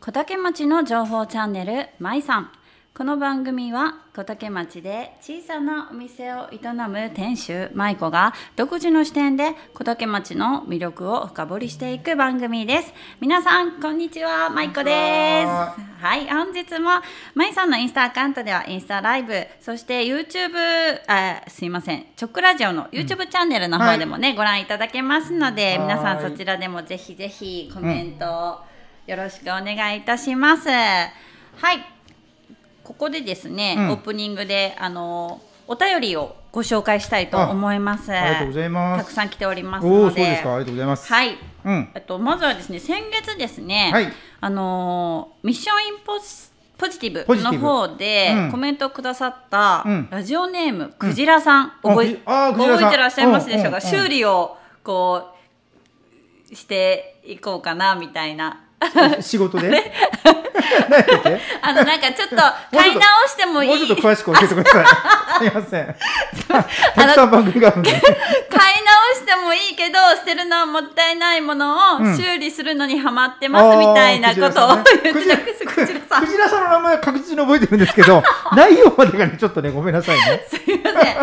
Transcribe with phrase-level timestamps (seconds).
[0.00, 2.50] 小竹町の情報チャンネルまいさん。
[2.94, 12.94] この番組は小竹町で小さなお店を営む店主舞子が独自の視点で小竹町の魅力を深掘りしていく番組です。
[13.20, 15.46] 皆さんこんにちは舞子です。
[15.46, 16.16] は。
[16.16, 17.02] い本日も
[17.34, 20.50] 舞さんのインスタアカウントではインスタライブそして YouTube
[21.08, 28.69] あすいません直ラジオの YouTube チャンネルの方でもね、ご覧いただけますので皆さんそちらでもぜひぜひコメントを
[29.10, 31.08] よろしくお願いいたします、は
[31.72, 31.84] い。
[32.84, 33.90] ここでですね、うん。
[33.90, 38.12] オープニングであのお便りをご紹介したいと思います。
[38.12, 39.04] ありがとうございます。
[39.06, 40.04] たくさん来ておりますおので。
[40.04, 40.54] おそうですか。
[40.54, 41.12] ありがとうございます。
[41.12, 41.38] はい。
[41.64, 41.90] うん。
[41.92, 44.12] えっとまずはですね先月ですね、はい。
[44.42, 48.50] あのミッションインポスポジティブの方でうん。
[48.52, 50.08] コメントをくださったうん。
[50.08, 51.96] ラジオネームクジラさん、うん。
[51.96, 55.32] 覚え覚えてらっしゃいますでしょうか、修理をこ
[56.48, 58.66] うしていこうかなみたいな。
[59.20, 59.92] 仕事で、 ね、
[61.62, 62.36] あのなんかちょっと
[62.76, 63.68] 買い直してもいい。
[63.68, 64.86] もうちょっと詳しく教えてください。
[65.40, 65.96] すいません。
[66.94, 67.90] たくさん番組があるんで。
[67.90, 68.14] 買い直
[69.14, 72.16] してもいいけど捨てるのはもったいないものをうん。
[72.16, 76.26] 修理するのにハマってますみたいなことを言ってたんですクジラさん。
[76.26, 80.44] クジラさんの名前は確実に覚えてるんですけど内容までがねちょっとねごめんなさいね。
[80.48, 81.16] すいません。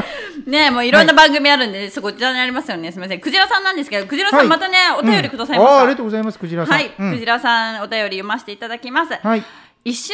[0.47, 2.91] ねもういろんな番組あるんで、そこちらにありますよね。
[2.91, 3.19] すみません。
[3.19, 4.47] クジラさんなんですけどクジラさん、はい。
[4.47, 5.81] またねお便りくださいまうん。
[5.81, 6.39] ありした、がとうございます。
[6.39, 6.73] クジラさん。
[6.73, 7.11] はい、うん。
[7.11, 9.43] クジラさんお便り読ませていただきます、はい。
[9.85, 10.13] 1周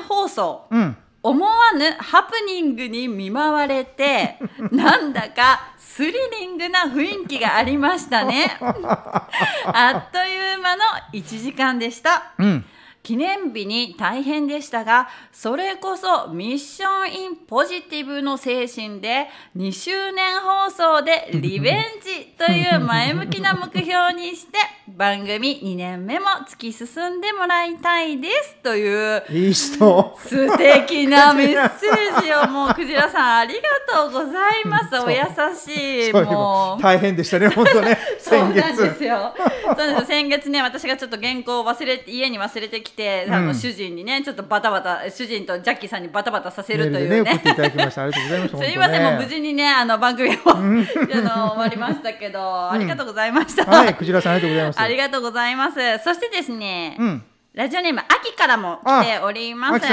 [0.00, 0.96] 年放送うん。
[1.22, 4.38] 思わぬハプニングに見舞われて
[4.70, 8.54] なんだかスリリングな雰囲気がありましたね。
[8.60, 10.82] あっという間の
[11.14, 12.34] 1時間でした。
[12.38, 12.64] うん。
[13.04, 30.18] 記念日に大変でしたがそれこそミッションインポジティブの精神で2周年放送でリベンジという前向きな目標にして番組2年目も突き進んでもらいたいですといういい人。
[30.18, 33.62] 素敵なメッセージをもうクジラさんありが
[33.96, 34.94] とうございます。
[35.00, 35.18] お優
[35.56, 36.82] しいもう。
[36.82, 37.98] 大変でしたね本当ね。
[38.20, 39.34] そう先なんです月よ。
[39.64, 43.54] そうです先月ね、私がちょっと原稿を忘れて、家に忘れてきて、あのうん。
[43.54, 47.22] 主人にね、ちょっとバタバタ、主人とジャッキーさんにバタバタさせるというね。
[47.22, 47.38] ね送っ。
[47.40, 48.02] ていただきました。
[48.02, 53.64] ありがとうございました すいません、もう無本事にね、あの番組もあの終わりましたけど、ありがとうございました。
[53.64, 55.74] はいクジラさんありがとうございますありがとうございます。
[56.04, 57.24] そしてですね、うん
[57.54, 59.86] ラジオネーム秋からも来ております。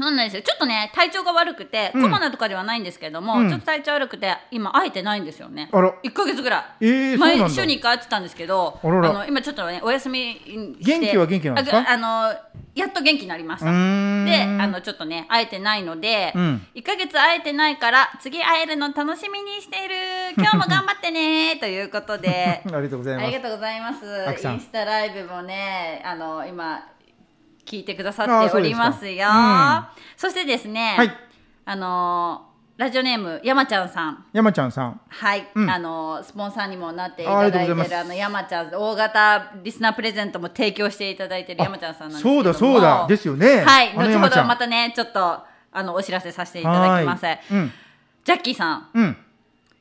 [0.00, 0.42] そうなんですよ。
[0.42, 5.68] ちょっとね、体調が悪くて、うんコロナとかではないんですけども、うんちょっと体調悪くて、今会えてないんですよね。
[5.72, 6.84] あら1ヶ月ぐらい。
[6.86, 10.40] えー毎週に1回会ってたんですけど、あの今ちょっとね、お休み
[10.80, 11.78] して元気は元気なんですか？
[11.78, 12.32] ああの、
[12.78, 13.66] やっと元気になりました。
[13.66, 19.94] で、あの、ちょっとね、会えてないので、うん1ヶ月会えてないから、次会えるの楽しみにしている。
[20.36, 24.48] 今日も頑張ってね ということであ、りがとうございますありがとうございます。
[24.48, 26.86] インスタライブもね、あの今
[27.66, 29.28] 聞いてくださあっておりますよ。
[29.28, 29.84] うん
[30.16, 31.16] そしてですね、はい
[31.64, 32.47] あの
[32.78, 34.24] ラジオネーム山ちゃんさん。
[34.32, 35.00] 山ちゃんさん。
[35.08, 35.68] はい、うん。
[35.68, 43.04] あのスポンサーにもなっていただいてるあの山ちゃん大型リスナープレゼントも提供していただいてる山ちゃんさんなんですけそうだそうだ。
[43.08, 43.64] ですよね。
[43.64, 43.92] はい。
[43.96, 45.40] 後ほどまたねちょっと
[45.72, 47.26] あのお知らせさせていただきます。
[47.50, 47.72] うん。
[48.24, 48.88] ジャッキーさん。
[48.94, 49.16] うん。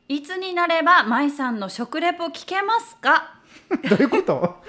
[0.07, 3.36] いつになれば舞さんの食レポ聞けますか？
[3.89, 4.63] どういうこと？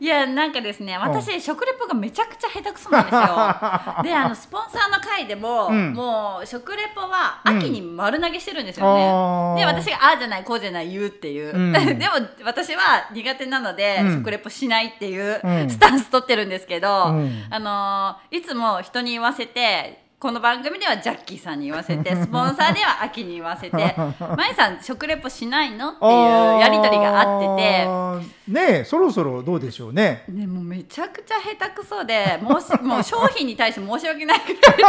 [0.00, 3.20] いやなんかですね私食レポがめちゃくちゃ下手くそなんですよ。
[4.04, 5.92] であのスポンサーの回でも、うん。
[5.92, 9.56] もう食レポは秋に丸投げしてるんですよね、あー。
[9.56, 11.72] で私がああじゃないこうじゃない言うっていう、うん。
[11.98, 12.14] でも
[12.44, 14.18] 私は苦手なので、うん。
[14.18, 15.70] 食レポしないっていううん。
[15.70, 17.44] スタンス取ってるんですけど、うん。
[17.50, 23.76] あのーいつも人に言わせてこの番組ではジャッキーさんに言わせて スポンサーでは秋に言わせて
[24.34, 28.50] 「まゆさん食レポしないの?」っていうやり取りがあってて。
[28.50, 30.24] ねえそろそろどうでしょうね。
[30.28, 34.82] ね、もうめちゃくちゃ下手くそでもうし もう商品に対して申し訳ないくらい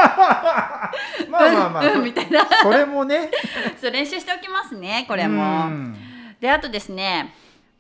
[1.30, 1.92] まあまあまあ。
[1.92, 2.48] うんみたいな。
[2.64, 3.30] それもね。
[3.82, 5.98] そう練習しておきますねこれうもん。
[6.40, 7.34] であとですね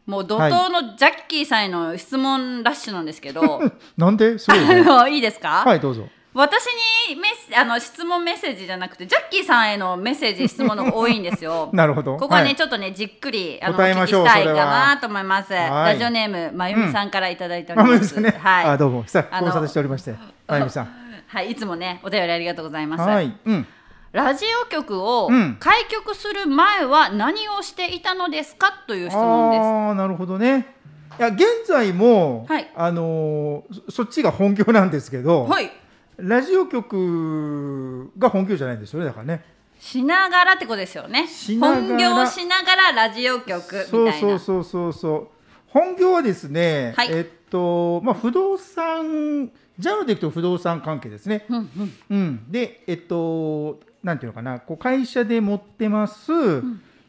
[0.06, 3.62] もう怒涛のジャッキーさんへの質問ラッシュなんですけど、
[3.98, 4.38] なんで？
[4.40, 6.66] そうあのいいですか、はいどうぞ私
[7.08, 11.70] にメッセあの質問メッセージじゃなくてジャッキーさんへのメッセージ質問の多いんですよ。
[11.74, 12.18] なるほど。
[12.18, 12.56] ここはね、い。
[12.56, 15.54] ちょっとねじっくりあのお答えましょうたいかなと思います。
[15.54, 15.90] は。
[15.92, 18.38] いラジオネームまゆみさんからいただいておりあます、 そうですね。
[18.38, 18.66] はい。
[18.66, 19.04] あどうも。
[19.08, 20.14] さあのご無沙汰しておりまして
[20.48, 20.90] あゆみさん。
[21.28, 23.02] はい、いつもね、お便りありがとうございます。
[23.02, 23.34] はい。
[23.46, 23.68] うん。
[24.12, 25.56] ラジオ局をうん。
[25.58, 29.62] 開局する前は何をしていたのですかという質問です。
[29.62, 30.76] ああなるほどね。
[31.18, 32.70] いや現在も、はい。
[32.76, 35.72] あのーそそっちが本業なんですけど、はい。
[36.18, 39.44] ラジオ局が本業じゃないんですよねだからね。
[39.80, 41.28] しながらってことですよね。
[41.60, 43.90] 本業をしながらラジオ局みたいな。
[43.90, 45.28] そうそうそうそうそう。
[45.68, 47.10] 本業はですね、はい。
[47.12, 51.46] えっとまあ不動産ジャンルでいくと不動産関係ですね。
[51.50, 51.94] うんうん。
[52.10, 54.60] うん、でえっとなんていうのかな。
[54.60, 56.32] こう会社で持ってます、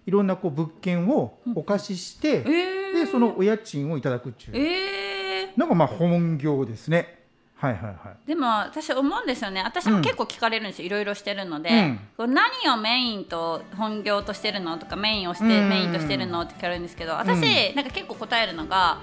[0.06, 4.56] いろんなこう物件をお貸しして、えー、でそのお家賃をいただくっていう。
[4.56, 5.58] えー。
[5.58, 7.25] のがまあ本業ですね。
[7.56, 8.29] はいはいはい。
[8.29, 9.62] でも私思うんですよね。
[9.62, 12.35] 私も結構聞かれるんですよ、いろいろしてるので、うん。
[12.35, 15.69] 何をメインと本業としてるのとかメインをして、うん。
[15.69, 18.99] メインとしてるのって聞かれるんですけど私、なんか結構答えるのが、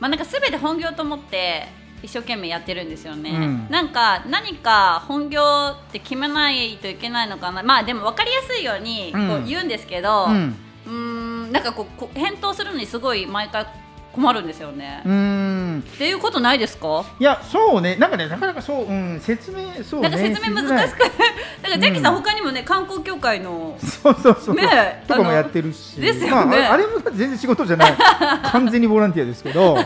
[0.00, 1.68] まあ、なんか全て本業と思って
[2.02, 3.70] 一生懸命やってるんですよね、うん。
[3.70, 5.40] なんか何か本業
[5.88, 7.62] って決めないといけないのかな。
[7.62, 9.44] まあでも分かりやすいようにこうん。
[9.44, 10.56] う言うんですけど、うん。
[10.86, 13.66] うーんなんかこう返答するのにすごい毎回
[14.14, 15.02] 困るんですよね。
[15.04, 15.80] うーん。
[15.80, 17.04] っていうことないですか？
[17.18, 17.96] いやそうね。
[17.96, 22.22] なんかねなかなかそう、うん、説明そうねなんか説明難しくくだ からジャッキーさん、うん。
[22.22, 26.00] 他にもね観光協会のそうそうそう、ねえとかもやってるし。
[26.00, 26.56] ですよね。
[26.56, 27.94] まああれ、も全然仕事じゃない。
[28.52, 29.76] 完全にボランティアですけど。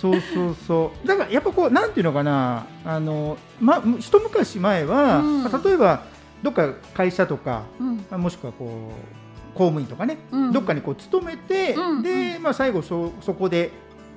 [0.00, 1.06] そうそうそう。
[1.08, 2.66] だからやっぱこうなんていうのかな。
[2.84, 5.42] あの、ま、一昔前は、うん。
[5.44, 6.02] まあ例えば
[6.42, 7.96] どっか会社とかうん。
[8.10, 9.25] まあもしくはこう
[9.56, 10.52] 公務員とかね、うん。
[10.52, 13.72] どっかにこう勤めて、うんで、まあ、最後そそこで、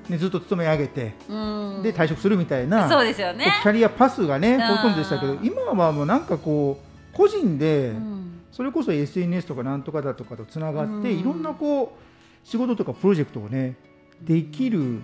[0.09, 1.33] ね、ずっと勤め上げて、う
[1.79, 1.81] ん。
[1.81, 3.45] で退職するみたいな、そうですよね。
[3.63, 4.61] キャリアパスがねうん。
[4.61, 6.79] ほとんどでしたけど今はもうなんかこ
[7.13, 8.41] う個人で、うん。
[8.51, 11.19] それこそ SNS とかなんとかだとかとつながって、うん。
[11.19, 13.75] いろんなこう仕事とかプロジェクトをね
[14.21, 14.99] できる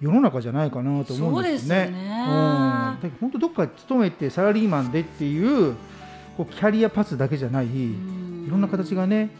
[0.00, 1.34] 世の中じゃないかなと思うんですよね。
[1.34, 2.98] そうですよね。
[3.02, 5.74] うん、本当どっか勤めてサラリーマンでっていう
[6.36, 9.30] こうキャリアパスだけじゃない、いろんな形がね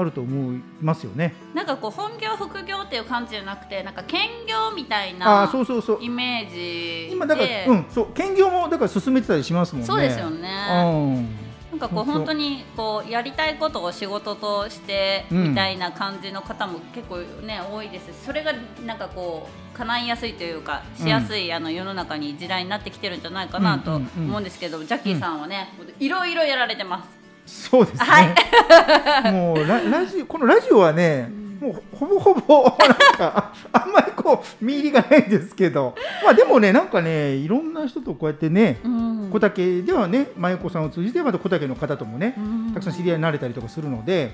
[0.00, 1.34] あると思いますよね。
[1.54, 5.98] なんかこう本業副業っていう感じじゃなくてなんか兼業みたいああなそうそうそう。
[6.00, 9.86] イメージで今だから、うん、そう兼業もだから進めてたりしますもんね。
[9.86, 10.48] そうですよね。
[10.84, 11.50] うん。
[11.70, 18.06] なんかこう本当にこうやりたいことを仕事としてうんみたいな感じの方も結構ね多いです。
[18.06, 18.52] しそれが
[18.84, 27.19] なんかこう叶いやすいというかしやすいあの世の中に時代になってきてるんじゃないかなと思うんですけどジャッキーさんはねいろいろやられてます。
[27.46, 28.04] そうですね。
[28.04, 29.32] はい。
[29.32, 35.94] もうララジオこのラジオはね、もうほぼほぼ なんかあんまりこう見入りがないんですけど、
[36.24, 39.30] まあでもねなんかねいろんな人とこうやってね、うん。
[39.30, 42.72] 小竹ではね真由子さんを通じてまた小竹の方ともね、うん。
[42.72, 44.32] たくさん知り合いになれたりとかするので、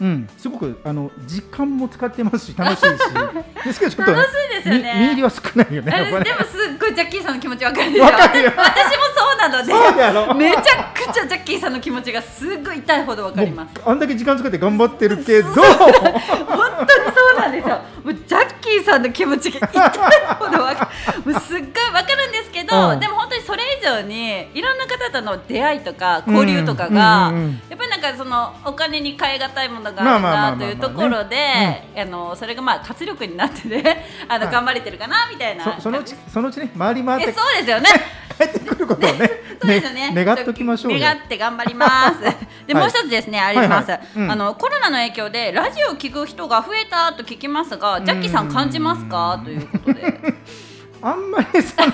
[0.00, 2.86] うん、すごくあの時間も使ってますし楽しいし、
[3.64, 4.92] ですけどちょっと、ね、楽しいですよね。
[4.94, 5.90] み見入りは少ないよね。
[5.90, 6.12] ね。
[6.20, 8.04] えでもすっごいジャッキーさんの気持ちわかるんですよ。
[8.04, 8.52] わかるよ。
[8.56, 9.72] 私もなので
[10.34, 11.78] めちゃくちゃジャッキーさんの。
[11.78, 15.74] 気持ちがすっごい痛いほどわかりますあんだけ時間使って頑張ってるけど、本当に
[17.14, 17.80] そうなんですよ。
[18.04, 19.90] もうジャッキーさんの気持ちが痛い
[20.38, 23.00] ほどわかるもうすっごいわかるんですけど、うん。
[23.00, 27.60] でも本当にそれ以上にいろんな方との出会いとか交流とかが、うんうんうんうん。
[27.70, 31.36] やっぱりなんかそのお金に換え難いものがまああるなというところで
[31.96, 35.64] あのそれがまあ活力になってね あのはい頑張れてるかなみたいな。
[35.76, 37.88] そそのうちそのうちね回り回っえてそうですよね。
[38.38, 39.30] 帰ってくることをね
[39.60, 40.10] そうですよね。
[40.12, 41.00] ね願っときましょうよ。
[41.00, 42.20] 願って頑張ります。
[42.20, 42.82] で、はい。
[42.82, 43.90] もう一つですね、あります。
[43.90, 44.08] はいはい。
[44.16, 44.30] うん。
[44.30, 49.40] あのコロナの影響でラジオを聞く人が増えたと聞きますが、ジャッキーさん感じますか？
[49.44, 50.20] ということで。
[51.00, 51.92] あんまりその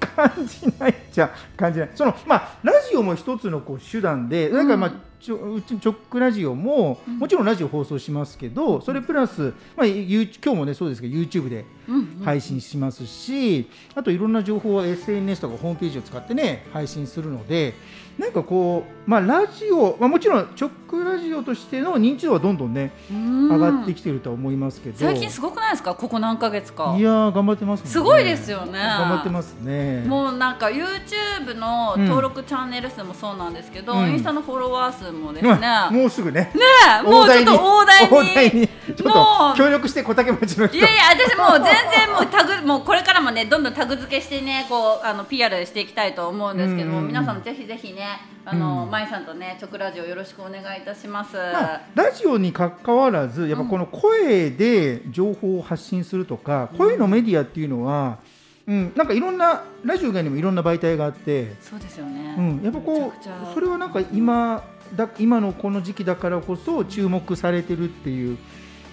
[0.00, 1.90] 感じないじゃ感じない。
[1.94, 17.74] そのまあラジオも一つのこう手段で、なんかまあちょうちチョックラジオも、もちろんラジオ放送しますけど、それプラスまあ今日もねそうですけど YouTube でうん配信しますし、あといろんな情報は SNS とかホームページを使ってね配信するので、
[18.18, 25.94] なんかこうまあラジオ、まあもちろんチョックラジオとしての認知度はどんどんね上がってきてるとは思いますけど、最近すごくないですか？
[25.94, 26.94] ここ何ヶ月か。
[26.96, 27.90] いやー頑張ってますね。
[27.90, 28.78] すごいですよね。
[28.78, 30.04] 頑張ってますね。
[30.06, 34.12] もうなんか YouTube の登録チャンネル数もそうなんですけど、うん。
[34.12, 35.50] インスタのフォロワー数もですね、
[35.90, 36.52] うんもうすぐね。
[36.54, 36.60] ね
[37.00, 38.10] えもうちょっと大台に。
[38.10, 38.68] 大台に。
[38.68, 39.56] ちょっもう。
[39.56, 40.76] と協力して小竹町の人。
[40.76, 41.74] いやいや私もう全
[42.06, 47.08] 然もうタグもうこれからもねどんどんタグ付けしてねこうあの PR していきたいと思うんですけども、うんうんうん。
[47.08, 48.03] 皆さんもぜひぜひね
[48.44, 48.90] あの、うん。
[48.90, 51.36] まいさんとね直ラジオよろしくお願いいたします。
[51.36, 58.18] まあ、ラジオにかかわらずやっぱこの声で情報を発信するとか、声のメディアっていうのは、
[58.66, 62.34] うん、なんかいろんなラジオ以外にもいろんな媒体があって、そうですよね。
[62.38, 68.38] うん、やっぱこうそれはなんか今だ今のこの時期だからこそ注目されてるっていう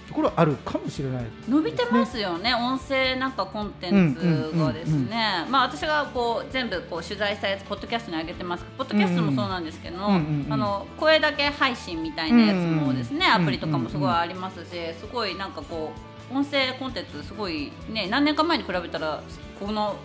[0.08, 1.24] ところはあるかもしれない。
[1.48, 10.18] 伸びてますよね、音声なんかコンテンツがですね、まあ私がこう全部こう取材したやつポッドキャストに上げてますポッドキャストもそうなんですけど、あ
[10.56, 14.68] の声だけ配信みたいなやつもですね、うんアプリとかもすごいありますし、
[15.00, 15.92] すごいなんかこ
[16.32, 19.22] う音声コンテンツすごいね何年か前に比べたら
[19.58, 19.96] この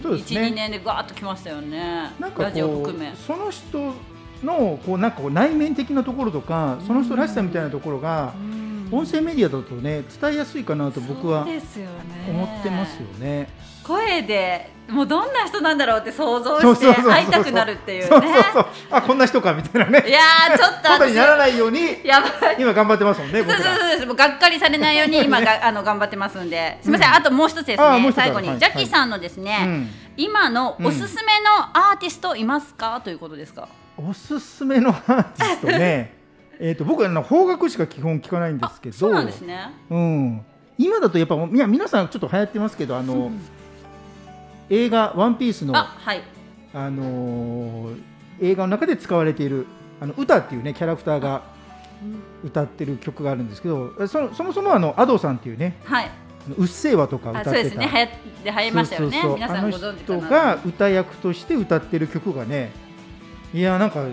[0.00, 3.16] 1、そうですね2年でガーッときましたよねなんかラジオこ含めう。
[3.16, 3.94] その人
[4.42, 11.46] のこうなんかこう内面的なところとかその人らしさみたいなところがうん音声メディアだとね伝えやすいかなと僕は
[12.28, 13.48] 思ってますよね。
[13.82, 18.26] 声でもうどんな人なんだろうって想像して会いたくなるっていうね。
[18.90, 20.04] あこんな人かみたいなね。
[20.06, 22.56] いやーちょっとことにならないようにやばい。
[22.60, 23.62] 今頑張ってますもんねそうそう。
[23.62, 26.78] そうですもうがっかりされないように 今があの頑張ってますんで。
[26.82, 28.12] すみません、あともう一つですね。
[28.14, 29.90] 最後に、はいジャッキーさんのですね、うん。
[30.16, 33.68] 今のおすすめのアーティストいますか、ということですか？
[33.96, 36.14] おすすめのアーティストね
[36.64, 39.72] えーと僕はあの邦楽しか基本聞かないんですけどそうなんですね。
[39.90, 40.44] うん、
[40.78, 43.32] 今だとやっぱいや皆さんちょっと流行ってますけどあの、
[44.70, 46.22] 映画「ワンピースのあはい。
[46.72, 48.02] あのー
[48.40, 49.66] 映画の中で使われている
[50.00, 51.42] あの歌っていうねキャラクターが
[52.44, 56.10] 歌ってる曲があるんですけどそそもそもあの Ado さんっていうねはい
[56.56, 57.54] 「うっせぇわ」とか歌あってた。
[57.56, 57.90] そうですね。
[57.92, 59.10] 流行って流行りましたよね。
[59.10, 59.34] そうそうそう。
[59.34, 60.18] 皆さんご存知かな。
[60.18, 62.70] あの人が歌役として歌ってる曲がね
[63.52, 64.06] いやなんか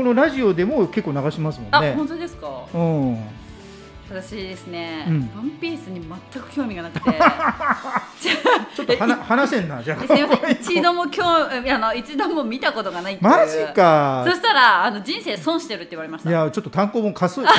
[0.00, 1.92] このラジオでも結構流しますもんあね。
[1.94, 2.46] 本当ですか？
[2.72, 3.22] うん、
[4.08, 5.30] 私ですね、うん。
[5.36, 7.10] ワンピースに全く興味がなくて。
[8.74, 10.06] ちょっと話せんなじゃあ。
[10.06, 10.52] すみません。
[10.52, 11.22] 一度も興
[11.60, 13.30] 味 あの一度も見たことがないっていう。
[13.30, 14.24] マジか。
[14.26, 16.30] そしたらあの人生損してるって言われました。
[16.30, 17.56] いやちょっと単行本貸す 今度。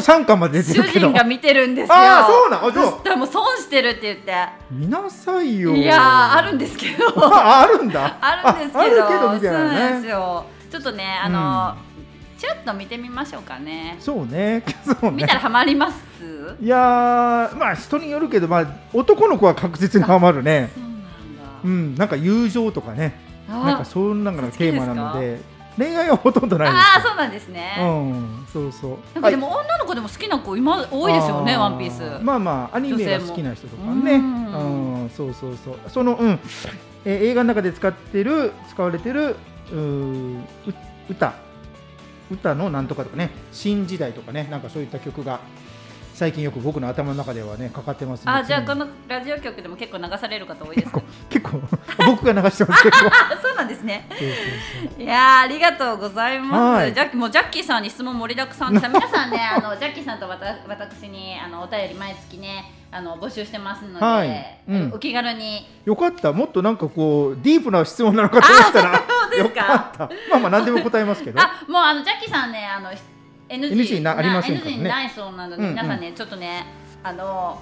[0.00, 1.08] 103巻まで出て主るけど。
[1.10, 1.94] 人が見てるんですよ。
[1.94, 4.34] ああそうなそしたらもう損してるって言って。
[4.70, 5.74] 見なさいよ。
[5.74, 7.04] いやーあるんですけど。
[7.34, 8.16] ああるんだ。
[8.20, 9.04] あるんですけど。
[9.04, 11.76] ああるけどみたいそうなんなねですよちょっとねあの、
[12.38, 13.96] ちょっと見てみましょうかね。
[13.98, 14.62] そうね。
[14.84, 15.22] そうね。
[15.22, 15.94] 見たらハマります？
[16.60, 20.70] いやーまあ人によるけどまあ男の子は確実にハマるね。
[20.74, 23.18] そうなんだ、うんなんか友情とかね。
[23.48, 25.40] なんかあそんなのがテーマなので。
[25.78, 28.98] 恋愛はほとんどないですあーそうなんですね、うんそうそう。
[29.14, 32.22] なんかでも女の子でも好きな子今多いですよね、あワンピース。
[32.22, 34.16] まあまあアニメが好きな人とかね。
[34.16, 35.74] うんうんそうそうそう。
[35.88, 36.38] そのうん、
[37.04, 39.36] えー映画の中で使ってる使われてる
[41.08, 41.32] 歌。
[42.30, 45.40] 歌のなんとかとかね新時代とかねなんかそういった曲が
[46.14, 48.30] 最近よく僕の頭の中ではねかかってますね。
[48.32, 51.02] あ、じゃあこのラジオ局でも結構流される方多いですか？
[51.28, 51.60] 結構
[52.06, 52.96] 僕が流してますけど。
[53.42, 53.56] そう
[53.90, 54.06] ね。
[54.98, 56.82] いやーありがとうございます。
[56.82, 56.94] はい。
[56.94, 58.74] ジャッキもうジャッキーさんに質問盛りだくさん。
[58.74, 64.60] でさ、皆さんねあのジャッキーさんとわた私にあのお便り毎月ねあの募集してますので、はい。
[64.68, 64.92] うん。
[64.94, 65.66] お気軽に。
[65.84, 66.32] よかった。
[66.32, 69.60] もっとなんかこうディープな質問なのかと思ったら そうですか。
[69.60, 70.10] よかった。
[70.30, 71.40] まあまあ何でも答えますけど。
[71.42, 72.90] あ、もうあのジャッキーさんねあの
[73.48, 74.60] NG, NG なありませんね。
[74.62, 75.70] NG ないそうなので、うんうん。
[75.70, 76.66] 皆さんねちょっとね
[77.02, 77.60] あの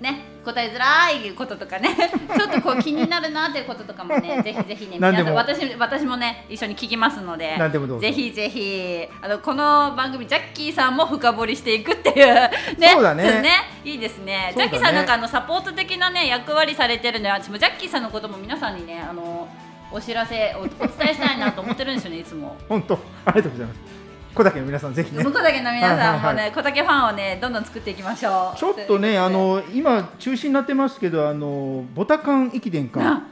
[0.00, 1.90] ね答えづらいこととかね
[2.36, 8.02] ちょっとこう気になるなっていうこととかもねぜひぜひね皆さん私私もね一緒に聞きますので何でもどうぞ。
[8.02, 12.26] ぜひぜひあのこの番組ジャッキーさんも深掘りしていくっていう
[12.78, 13.24] ねそうだね。
[13.24, 13.42] ちょっ
[13.82, 14.28] といいですね。
[14.28, 14.52] ね。
[14.56, 19.48] ジャッキーさんなんかあのサポート的なね役割されてるんで私もジャッキーさんのことも皆さんにねあの
[19.90, 22.56] お知らせおお伝えしたいなと思ってるんですよねいつも。
[22.68, 22.94] 本当。
[23.24, 23.97] ありがとうございます
[24.38, 25.24] 小竹の皆さんぜひね。
[25.24, 28.56] 向こうだけの皆さんもね、小竹ファンをね、どんどん作っていきましょう。
[28.56, 33.22] ちょっとねあの今中止になってますけどあのボタカン駅伝か。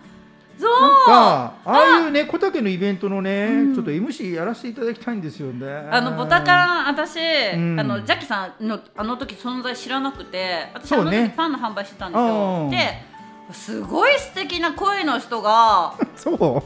[0.58, 0.70] そう。
[1.06, 1.98] かああ。
[2.00, 3.74] いうね小竹のイベントのね、うん。
[3.74, 5.68] ちょっと MC やらせていただきたいんですよね。
[5.92, 7.20] あのボタカン私、
[7.56, 7.78] ん。
[7.78, 12.76] あのジャッキさんのあの時存在知らなくて私、あの時パンの販売してたんですうよんで
[13.52, 16.36] すごい素敵な声の人が そう。
[16.38, 16.62] 声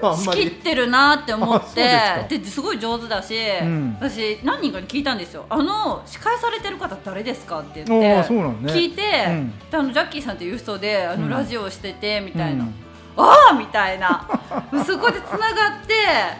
[0.00, 1.88] はあん仕切っまりてるなって思って
[2.28, 3.96] でですごい上手だし、ん。
[4.00, 5.44] 私何人かに聞いたんですよ。
[5.48, 8.72] あの司会されてる方誰ですかってあ言ってあそうなのね。
[8.72, 9.58] 聞いて、うん。
[9.70, 12.74] であのジャッキーさんっていう人であの、うんラジオをしててみたいな、うん。
[13.16, 14.28] ああみたいな。
[14.86, 15.94] そこでつながって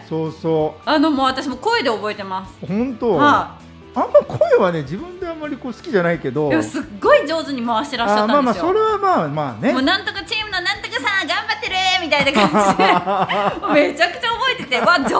[0.07, 2.53] そうそあのもう私も声で覚えてます。
[2.63, 6.49] う本当、はあんま声はね自分であんまりこう好きじゃないけど。
[6.63, 8.63] すっごい上手に回してらっしゃあったんですよ。
[8.65, 9.73] まあまあそれはまあまあね。
[9.73, 13.91] もうなんとかチームのなんとかさん頑張ってるみたいな感じで。
[13.91, 15.11] めちゃくちゃ覚えててわ上手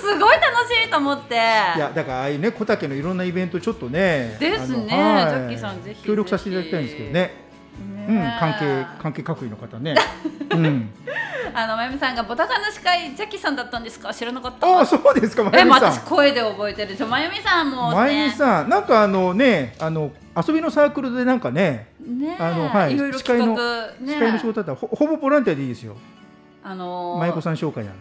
[0.00, 1.34] すごい楽しいと思って。
[1.34, 5.26] いやだからああいうね小竹のいろんなイベントちょっとねですねはい。
[5.26, 6.04] ジャッキーさんぜひ。
[6.04, 7.41] 協力させていただきたいんですけどね
[8.08, 8.36] うんね。
[8.40, 9.94] 関係関係各位の方ね。
[10.50, 10.90] うん。
[11.54, 14.12] あのまゆみさんがボタカンの司会ジャッキーさんだったんですか？
[14.12, 14.66] 知らなかった。
[14.66, 15.82] ああそうですかまゆみさん。
[15.92, 16.96] 私声で覚えてる。
[16.96, 17.96] ちょまゆみさんもね。
[17.96, 20.10] まゆみさんなんかあのねあの
[20.46, 23.58] 遊びのサークルでなんかねねあのはいいろいろ司会のね。
[24.06, 25.96] 司会の仕事だったらほほぼボランティアでいいですよ。
[26.64, 27.96] あのーまゆこさん紹介なら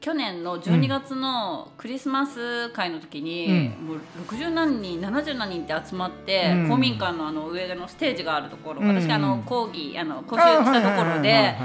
[0.00, 6.68] 去年の12月のクリスマス会の時に、もう60何人70何人って集まって、うん。
[6.68, 8.88] 公民館のあの上のステージがあるところ、うん。
[8.88, 11.56] 私があの講義あの講習したところで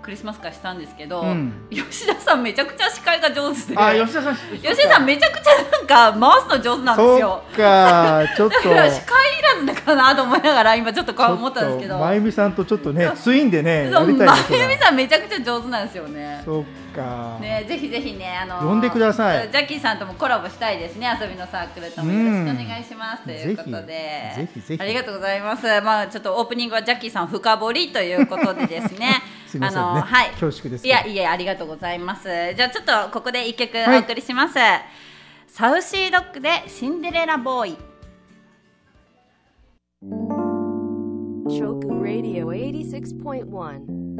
[0.00, 1.52] クリスマス会したんですけど、うん。
[1.70, 3.76] 吉田さんめちゃくちゃ司会が上手で。
[3.76, 8.56] あ吉田さん吉田さんめちゃくちゃなんか回すの上手なんですそよっかちょっと。
[8.64, 8.90] 司会い
[9.42, 11.98] らずだかなと思いながら今ちょっとこう思ったんですけど。
[11.98, 16.40] まゆみさんとちょっとねツインでねそうやりたいまゆみさんめちゃくちゃ上手なんですよね。
[16.42, 25.80] そっか、ね、ぜひぜひね、あの呼んでくださいジャッキーさんともコラボしたいですね、遊びのサークルともよろしくお願いします、ということで、ぜひぜひありがとうございます。
[25.80, 29.22] まあちょっとオープニングはジャッキーさん深掘りということでですね。
[29.46, 32.28] すいませんねあのはい恐縮ですいやいやありがとうございます。
[32.54, 34.54] じゃあちょっとここで一曲はいお送りします。
[35.48, 37.92] サウシードッグでシンデレラボーイ。
[41.48, 44.11] Choku Radio 86.1.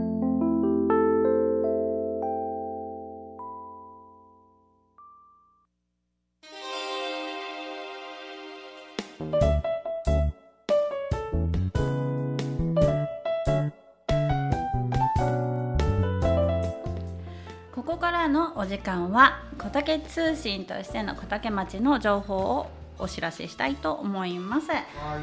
[17.74, 24.68] ここからのお時間は小竹通信としての小竹町の情報をお知らせしたいと思います。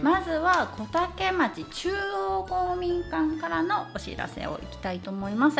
[0.03, 5.57] まずは小竹町中央公民館からのお知らせをいきたいと思います。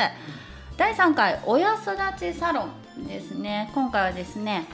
[0.78, 2.66] 第3回親育ちサロ
[2.98, 3.72] ンですね。
[3.74, 4.66] 今回はですね、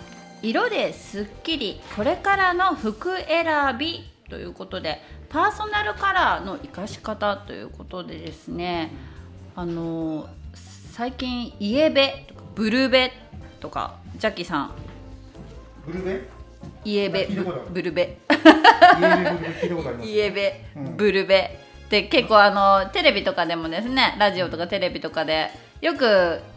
[0.45, 3.45] 色ですっきりこれからの服選
[3.79, 8.91] びということで、パーソナルカラーの活かし方ということでですね、
[9.55, 10.29] あの
[10.91, 13.11] 最近イエベとかブルベ
[13.59, 14.71] とかジャッキーさん。
[15.87, 16.21] ブルベ？
[16.83, 17.27] イエベ
[17.71, 18.19] ブルベ。
[18.29, 20.95] イエベブルベ聞いたことありますイエベ、うん。
[20.95, 21.59] ブルベ。
[21.89, 25.49] で結構あのテレビとかでもですねラジオとかテレビとかで
[25.81, 26.05] よく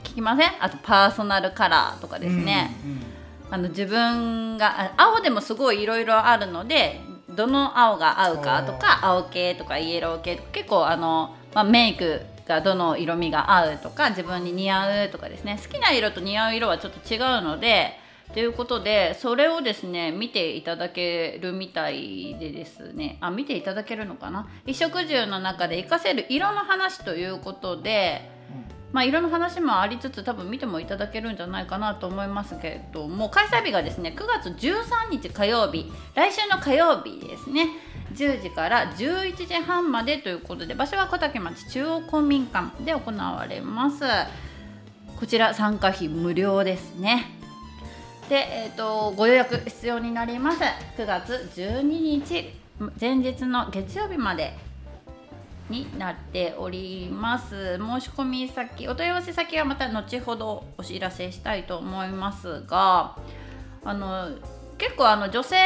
[0.04, 0.50] 聞きません？
[0.62, 3.17] あとパーソナルカラーとかですね、うんうん
[3.50, 7.00] あの自分があ青でもすごいいろいろあるので
[7.30, 15.58] どの青が合うかとか青系とかイエロー系とか結構あの、まあ、メイクがどの色味が合うとか自分に似合うとかですね。
[15.62, 17.92] 好きな色と似合う色はちょっと違うので
[18.34, 23.18] ということでそれをですね見ていただけるみたいでですね。
[23.20, 24.46] あ見ていただけるのかな？
[24.66, 28.30] 衣食住の中で活かせる色の話ということで
[28.92, 37.68] まあ、色の話もありつつ多分見てもいただけるんじゃないかなと思いますけれども開催日がですね9月13日火曜日来週の火曜日ですね。
[38.14, 44.04] 10時から11時半までということで場所は小竹町中央公民館で行われます。
[45.18, 47.26] こちら参加費無料ですね。
[48.30, 50.60] で、えー、とご予約必要になります。
[50.96, 52.54] 9月12日
[53.00, 54.56] 前日の月曜日まで
[55.68, 63.16] になっております申し込み先お問い合わせ先はまた後ほどお知らせしたいと思いますが
[63.84, 64.30] あの
[64.78, 65.56] 結構あの女性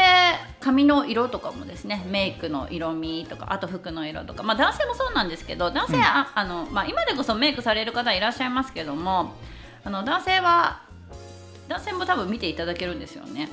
[0.61, 9.35] 髪の色とかもですねメイクの色味とかあと服の色とか、まあ、男性もそうなんですけど男性は、ああのまあ、今でこそメイクされる方いらっしゃいますけども
[9.85, 10.83] あの男性は
[11.69, 13.49] 男性も多分見ていただけるんですよね。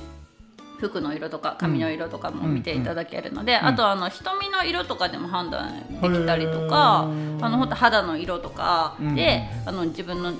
[0.80, 7.02] 服の色とか髪の色とかも見ていただけるので、んあとあの瞳の色とかでも判断できたりとか、
[7.40, 10.32] あの本当肌の色とかで、うんあの自分の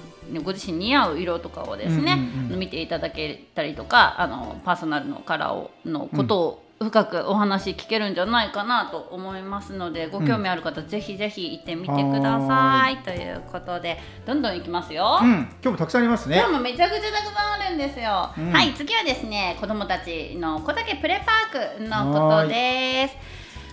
[0.42, 2.58] ご自身に似合う色とかをですね、うんうんうん。
[2.58, 12.96] 見ていただけたりとかあのパーソナルのカラーをのことを深くお話聞けるんじゃないかなと思いますのでご興味ある方、ぜひぜひ行ってみてください。
[13.04, 15.18] ということでどんどん行きますよ。
[15.20, 16.38] うん、今日もたくさんありますね。
[16.38, 18.30] 今日もめちゃくちゃたくさんあるんですよ。
[18.34, 18.50] うん。
[18.50, 23.16] はい、次はですね、子供たちの小竹プレパークのことです。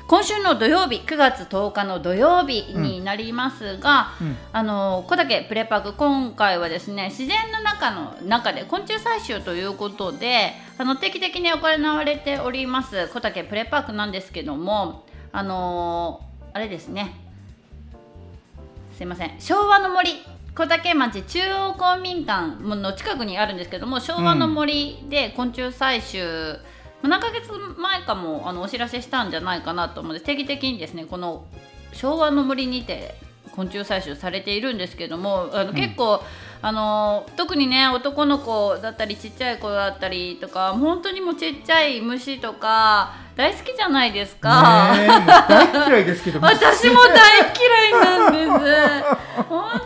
[0.08, 4.38] 今週の土曜日、9月10日の土曜日になりますが、うん。
[4.54, 16.22] あの小竹プレパーク今回はですね、自然の中の中で昆虫採集ということで、あの定期的に行われております小竹プレパークなんですけども、あの
[16.54, 17.13] あれですね。
[18.96, 19.36] すいません。
[19.41, 20.24] 昭和の森
[20.56, 26.60] 小竹町中央公民館の近くにあるんですけども昭和の森で昆虫採集、
[27.03, 31.45] 何ヶ月前かもあのお知らせしたんじゃないかなと思うんです定期的にですねこの
[31.93, 33.15] 昭和の森にて
[33.57, 36.21] 昆虫採集されているんですけどもあの、結構
[36.62, 44.95] あの特にね男の子だったりちっちゃい子だったりとか本当にもうちっちゃい虫とか大好きじゃないですか。
[44.97, 45.07] ね
[45.47, 49.03] 大嫌いですけど私も大嫌いなんです。
[49.47, 49.77] 本当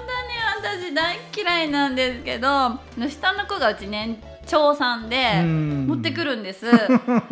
[0.72, 4.18] に私大嫌いなんですけど、下の子がうち年
[4.52, 5.88] 長さんでうん。
[5.88, 6.66] 持ってくるんです。
[6.66, 7.32] は あ、はあ、うん、うん、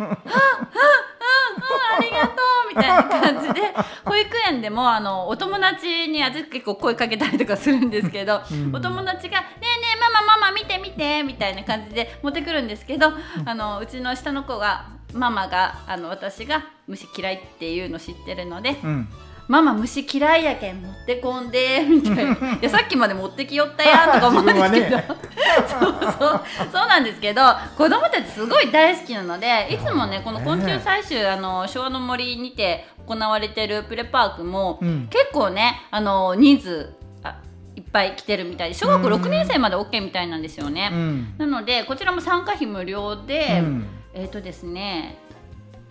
[1.98, 2.32] ありがと
[2.66, 3.60] うみたいな感じで
[4.04, 8.74] 保育園でもあのお友達に私結構声かけたりとかするんですけど、うん。
[8.74, 13.12] お友達が「ねえねえママママ見て見て」みたいな感じで持ってくるんですけど、
[13.44, 19.08] あのうちの下の子がママがあの私が虫嫌いっていうの知ってるのでうん。
[19.50, 22.32] ママ虫嫌いやけん持ってこんでみたいな。
[22.32, 25.16] いやさっきまで持ってきよったやんとか思うんですけど、
[25.68, 27.42] そうそうそうなんですけど
[27.76, 35.08] 子供たちすごい大好きなのでいつもねこの昆虫採集あの昭和の森にて行われてるプレパークも、うん。
[35.08, 36.92] 結構ねあの人数
[37.24, 37.40] あ
[37.74, 39.12] いっぱい来てるみたいで小学うん。
[39.14, 40.90] 6年生まで OK みたいなんですよね。
[40.92, 41.34] うん。
[41.38, 43.86] なのでこちらも参加費無料で、うん。
[44.14, 45.16] えっ、とですね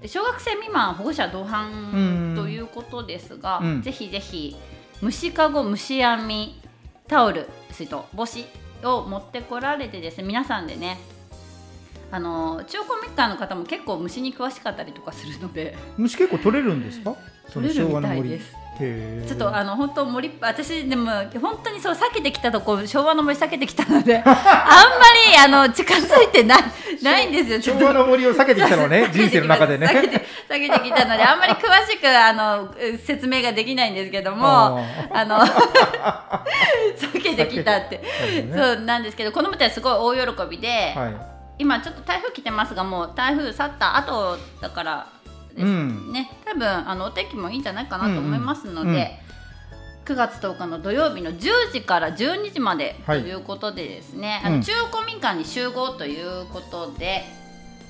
[0.06, 1.48] 小学生未満保護者同うん。
[1.48, 3.82] 伴ということですが、うん。
[3.82, 4.56] ぜひぜひ
[5.02, 6.56] 虫かご虫網
[7.08, 8.46] タオル水筒帽子
[8.84, 10.98] を持ってこられてですね皆さんでね
[12.12, 15.78] あの中古民家の方も結構虫に詳しかったりとかするので。
[15.98, 17.15] 虫結構取れるんですか？
[17.54, 21.12] 取れるみたいですちょっとあの本当森私でも
[21.42, 24.34] 本当にそう避けてきたとこ昭和の森避けてきたので あんま
[25.32, 26.63] りあの近づいてない
[27.02, 27.76] ないんですよ。
[27.78, 35.39] 昭和の森を避けてきたのね 人生の中で避けてね避けてきたのであんまり詳しくあの説明ができないんですけどもああの
[36.98, 41.12] 避けてきたって、避けてそうなんですけど子供たちすごい大喜びで、は
[41.60, 45.08] 今ちょっと台風来てますがもう台風去った後だから
[45.60, 49.08] ですうんね、多分あのお天気もいいんじゃないかなと思いますので、うんうん
[50.10, 57.26] 9月10日の土曜日の10時から12時までとはいいうことでですね、あうんの中古民家に集合ということで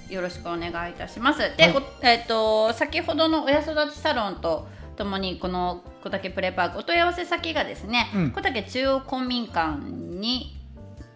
[0.09, 1.39] よろしくお願いいたします。
[1.55, 10.59] で、はいこえっ、と先ほどの親育ちサロンとともにこの小竹プレパークお問い合わせ先がですね、うん小竹中央公民館に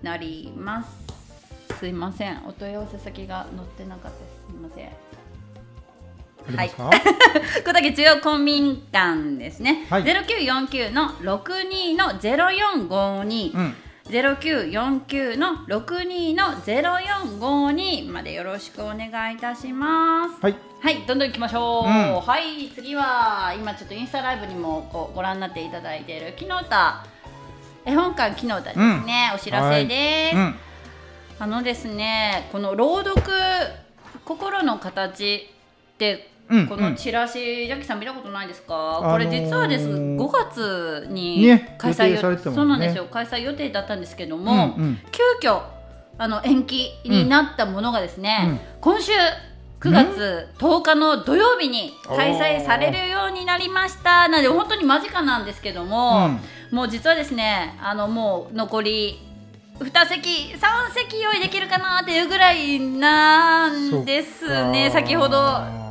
[0.01, 1.03] なります。
[1.79, 4.47] すいません、お問い合わせ先が載ってなかったです。
[4.47, 4.89] すいません。
[6.47, 6.89] ありますか、
[7.65, 9.85] 小竹中央公民館ですね。
[9.89, 10.03] はい。
[10.03, 13.51] ゼロ九四九の六二のゼロ四五二。
[13.53, 13.75] うん。
[14.05, 20.35] ゼロ九四九の六二のゼロ四五二までよろしくお願いいたします。
[20.41, 20.55] はい。
[20.81, 21.87] はい、どんどん行きましょう。
[21.87, 22.19] うん。
[22.19, 27.05] はい、次は今ちょっとインスタライブにもこうご覧になっていただいている木の歌
[27.85, 30.35] 絵本館木の歌ですね、お知らせです。
[30.35, 30.55] うん。
[31.39, 33.21] あのですね、この朗読
[34.25, 35.49] 心の形
[35.93, 36.67] ってうん。
[36.67, 42.61] このチラシ、ジャッキさん見たことないですか、あのーこれ実はです5月にね開催予定されてたもんね。
[42.61, 43.05] そうなんですよ。
[43.05, 44.99] 開催予定だったんですけども、うんうん。
[45.11, 45.61] 急遽
[46.17, 49.11] あの延期になったものがですね、今週
[49.79, 54.27] 9月10日の土曜日に開催されるようになりました。
[54.29, 56.39] なので本当に間近なんですけども、
[56.71, 59.19] もう実はですねあのもう残り
[59.79, 64.89] 2席3席用意できるかなっていうぐらいなんですね。
[64.91, 65.83] 先ほど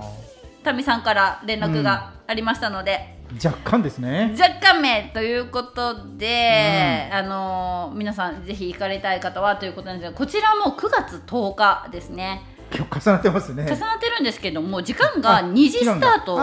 [0.63, 4.35] タミさんから連絡がありましたので、若干ですね。
[4.39, 12.43] 若干名ということで、あの皆さんぜひ行かれたい方はということなんですがこちらも9月10日ですね。
[12.75, 13.65] 今日重なってますね。
[13.65, 16.37] 重なってるんですけども時間があ2時スタート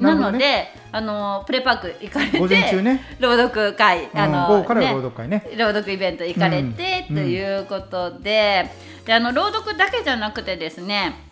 [0.00, 3.02] なのであのプレパーク行かれて午前中ね。
[3.18, 4.32] 朗読会あうん。
[4.32, 5.44] の、午後からね朗読会ね。
[5.56, 7.16] 朗読イベント行かれて、うん。
[7.16, 8.70] ということで
[9.04, 11.31] であの朗読だけじゃなくてですね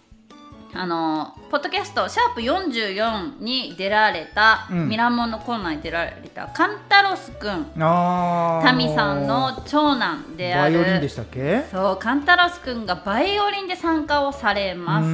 [0.72, 4.88] あのポッドキャスト「シャープ #44」に出られた、うん。
[4.88, 8.66] ミラモンのコーナーに出られたカンタロスくんあー。
[8.66, 11.64] タミさんの長男であバるイオリンでしたっけ？
[11.70, 15.10] そうカンタロスくんがバイオリンで参加をされます。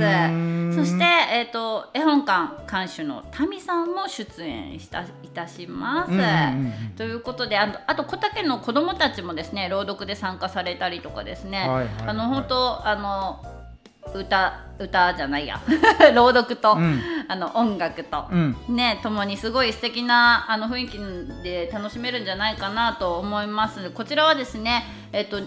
[0.77, 12.09] そして、えー、と絵本館監修のタミさんも出演したいたします、うんうんうんということであとあと小竹の子どもたちもですね朗読で参加されたりとかですね、はいはいはい。
[12.09, 13.45] あの本当あの
[14.15, 15.61] 歌歌じゃないや。
[16.15, 17.01] 朗読と、うん。
[17.29, 18.57] あの音楽と、うん。
[18.69, 23.91] ねともにすごい素敵なあの雰囲気で楽しめるんじゃないかなと思います。
[23.91, 25.41] こちらはですねえっと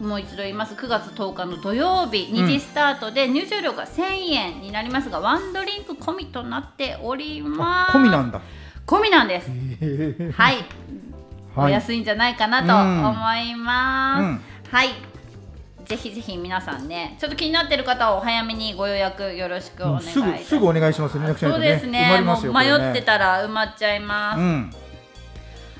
[0.00, 0.74] もう一度言います。
[0.74, 7.96] 9月10日の土曜日2時スタートで入場料が1000円になりますが、ワンドリンク込みとなっております。
[7.96, 8.40] あ込みなんだ。
[8.86, 9.50] 込みなんです。
[10.32, 10.64] はい、
[11.54, 11.72] おはい。
[11.72, 14.40] 安いんじゃないかなと思います、うん。
[14.70, 15.09] はい
[15.90, 20.12] ぜひぜひ皆さんねちょっと気になってる方はお早めにご予約よろしくお願いします。
[20.12, 24.70] すぐすぐお願いします連絡しないそうとねですね埋まりますよもう迷ってたら埋まっちゃいます、うん。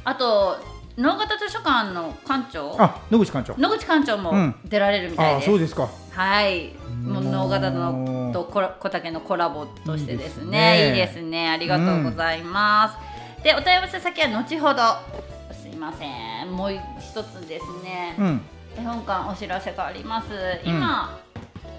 [0.03, 0.57] あと
[0.97, 2.75] 能形図書館の館長？
[2.77, 3.57] あ野口館長。
[3.57, 4.55] 野口館長もうん。
[4.65, 5.89] 出られるみたいあです、そうですか。
[6.11, 6.75] はい。
[7.05, 10.89] もう能形のとこ小竹のコラボとしてですね。
[10.89, 11.49] いいですね。
[11.49, 12.97] ありがとうございま
[13.39, 14.83] す、でお問い合わせ先は後ほど。
[15.55, 16.53] すいません。
[16.53, 18.17] もう一つですね、
[18.81, 20.29] うん絵本館お知らせがあります。
[20.65, 21.21] 今、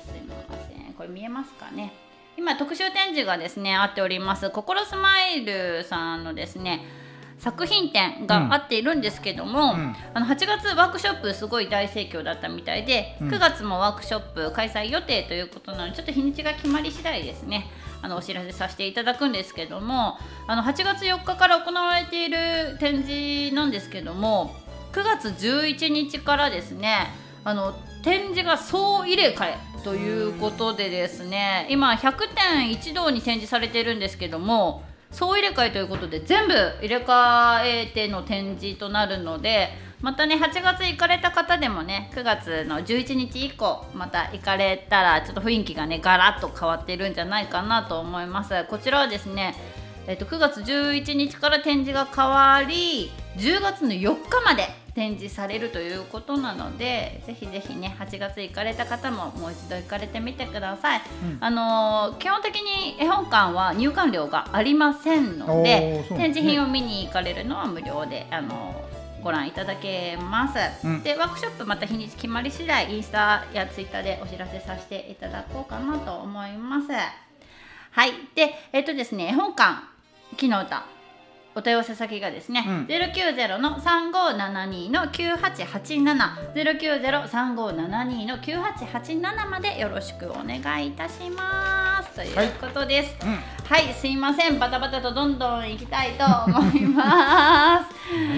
[0.05, 0.35] すいま
[0.69, 0.93] せん。
[0.93, 1.93] これ見えますかね。
[2.37, 4.51] 今特集展示がですねあっております。
[4.51, 6.85] 心スマイルさんのですね
[7.39, 9.95] 作品展があっているんですけども、うん。
[10.13, 13.29] あの8月ワークショップすごい大盛況だったみたいで、うん。
[13.29, 17.65] 9月もワークショップ開催予定ということなのでちょっと日にちが決まり次第ですね
[18.03, 24.55] あのお知らせさせていただくんですけどもあの8月4日から行われている展示なんですけども
[24.91, 27.07] 9月11日からですね
[27.43, 27.73] あの
[28.03, 39.69] 展示が総入れ替えということでですね今100点一堂に展示されているんですけども総入れ替えということで全部入れ替えての展示となるので
[40.01, 48.65] またね8月行かれた方でもね9月の11日以降また行かれたらちょっと雰囲気がねガラッと変わってるんじゃないかなと思います。
[48.69, 49.55] こちらはですね
[50.07, 61.37] えっと9月11日から展示が変わり10月の4日まで展示されるということなのでぜひぜひね8月行かれた方ももう一度行かれてみてください、うん。
[61.39, 66.05] あのー基本的に絵本館は入館料がありませんのおでね。
[66.09, 71.03] 展示品を見に行かれるのは無料で、あのーご覧いただけます、うん。
[71.03, 76.87] でワークショップまた日にち決まり次第インスタやツイッターでお知らせさせていただこうかなと思います。
[77.91, 78.13] はい。
[78.35, 79.83] でえっ、とですね絵本館
[80.37, 80.85] 木の歌
[81.53, 82.85] お問い合わせ先がですね、うん。
[82.85, 92.15] 090の3572の9887 090-3572の9887までよろしくお願いいたします。
[92.15, 93.15] ということです。
[93.25, 93.37] うん。
[93.67, 97.85] はい、すいません、バタバタとどんどん行きたいと思います。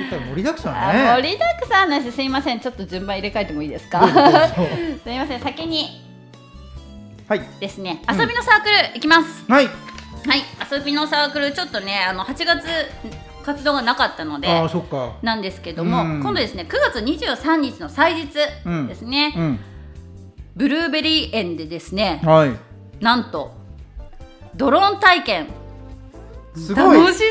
[0.10, 2.12] 盛りだくさんあね盛りだくさんです。
[2.12, 4.02] すいません、ちょっと順番入れ替えてもいいですか？
[4.08, 4.12] す
[5.12, 6.02] いません、先に
[7.28, 7.42] はい。
[7.60, 8.20] ですね、うん。
[8.20, 9.46] 遊びのサークル行きます。
[9.52, 9.70] はい
[10.26, 12.66] はい、遊びのサークルちょっとね、あの8月
[13.44, 14.48] 活動がなかったので。
[14.48, 15.18] ああそっか。
[15.22, 16.22] なんですけども、うん。
[16.22, 18.88] 今度ですね9月23日の祭日うん。
[18.88, 19.60] ですね、うん
[20.56, 22.52] ブルーベリー園でですねはい。
[23.04, 23.54] なんと
[24.56, 25.48] ドローン体験。
[26.56, 27.00] すごい。
[27.00, 27.26] 楽しそ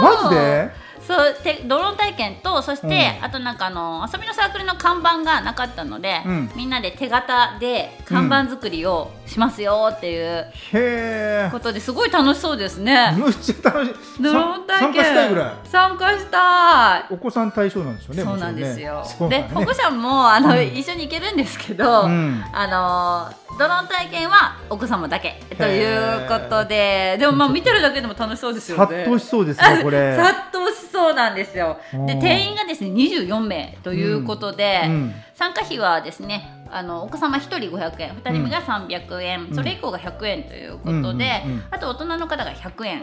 [0.00, 0.02] う。
[0.02, 0.70] マジで？
[1.10, 3.24] そうてドローン体験とそして、うん。
[3.24, 6.50] あとなんかあの遊びのサークルの看板がなかったので、うん。
[6.54, 14.22] みんなで手形で看板作りをしますよっていうことですごい楽しそうですね、むっちゃ楽しい。
[14.22, 15.68] ドローン体参験加したいぐらい。
[15.68, 17.04] 参加したい。
[17.10, 19.00] お子さん対象なんでしょうねそうなんですよ。
[19.00, 19.08] ね。
[19.18, 19.50] そうだね。
[19.52, 20.66] 保護者もあの、うん。
[20.68, 22.44] 一緒に行けるんですけど、うん。
[22.52, 28.86] あのドローン体験はお子様だけということで、でもまあ見てるだけでも楽しそうですよね。
[28.86, 30.16] 殺到しそうですねこれ。
[30.16, 31.78] 殺到しそうなんですよ。
[31.92, 32.20] でうん。
[32.20, 39.54] 定員がですね24名ということで、うん参加費はですねあのお子様1人500円2人目が300円、うん。
[39.54, 41.64] それ以降が100円ということで、うんうんうん。
[41.70, 43.02] あと大人の方が100円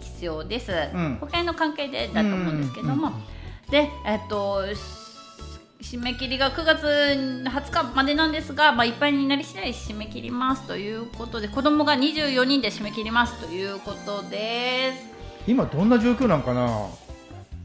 [0.00, 1.18] 必要です、ん。
[1.20, 3.38] 保険の関係でだと思うんですけども、うん
[3.70, 4.97] でえっとし
[5.80, 15.06] 締め切りが9月20日までなんですが、まあ、いっぱいになり次第締め切りますということで子供が24人で締め切りますということです。
[15.46, 16.88] 今どんな状況なんかな？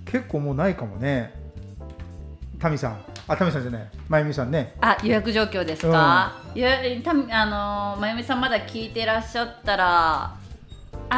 [0.05, 1.33] 結構もうないかもね。
[2.59, 3.03] タミさん。
[3.27, 3.89] あタミさんじゃない。
[4.07, 4.75] まゆみさんね。
[4.79, 10.37] あ予約状況ですか、いやたあのーまゆみさんまだ聞いてらっしゃったら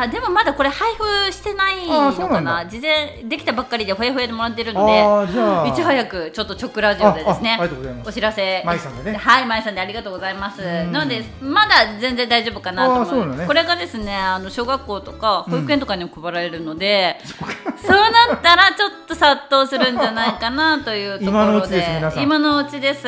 [0.01, 2.65] あでもまだこれ配布してないあのかな？
[2.65, 7.60] 事前できたばっかりでほやほやでもらってるのでいち早くちょっと直ラジオでですね
[8.05, 8.63] お知らせ。
[8.65, 9.17] まいさんでね。
[9.17, 10.62] はいまいさんでありがとうございます。
[10.62, 10.91] ん。
[10.91, 13.36] なのでまだ全然大丈夫かなと思う。
[13.36, 13.45] ね。
[13.47, 17.19] これがですねあの小学校とか保育園とかにも配られるので、
[17.77, 17.97] そう
[18.29, 21.36] なったらちょっと殺到するんじゃないかなというところで。
[21.36, 22.23] 今のうちです皆さん。
[22.23, 23.08] 今のうちです、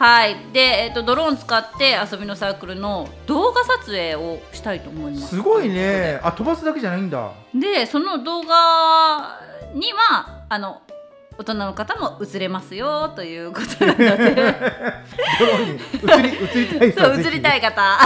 [0.00, 0.34] はい。
[0.54, 5.36] で、えっとドローン使って遊びのサークルの動画撮影をしたいと思います。
[5.36, 6.18] すごいね。
[6.22, 7.32] あ飛ばすだけじゃないんだ。
[7.54, 9.38] でその動画
[9.74, 10.80] にはあの
[11.36, 14.06] 大人の方も映れますよということなので。
[15.38, 17.98] ドローンに移り移りたい映りたい方。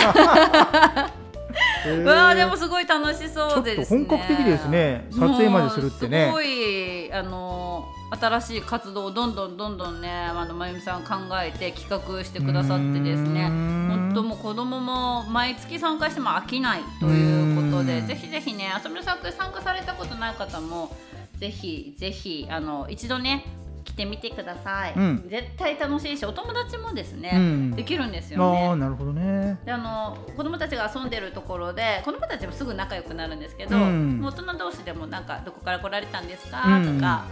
[1.87, 5.07] うわーでもすごい楽しそうでちょっすねと本格的ですね。
[5.13, 6.27] 撮影までするってね。
[6.27, 13.49] すごいあの新しい活動をどんどんどんどんねあのまゆみさん考えて企画してくださってですね。
[13.49, 18.07] 本当もう子供も毎月参加しても飽きないということでうん。
[18.07, 20.95] ぜひぜひね遊びのサークル参加されたことない方も
[21.39, 23.45] ぜひぜひあの一度ね
[23.85, 25.29] 来てみてください、うん。
[25.29, 27.71] 絶対楽しいしお友達もですね、うん。
[27.73, 28.77] できるんですよね。
[28.77, 29.59] なるほどね。
[29.65, 34.23] であの子供たちが遊んでるところで子供たちもすぐ仲良くなるんですけど、うん。
[34.25, 36.97] 大人同士でもなんかどこから来られたんですか、うん。
[36.97, 37.25] とか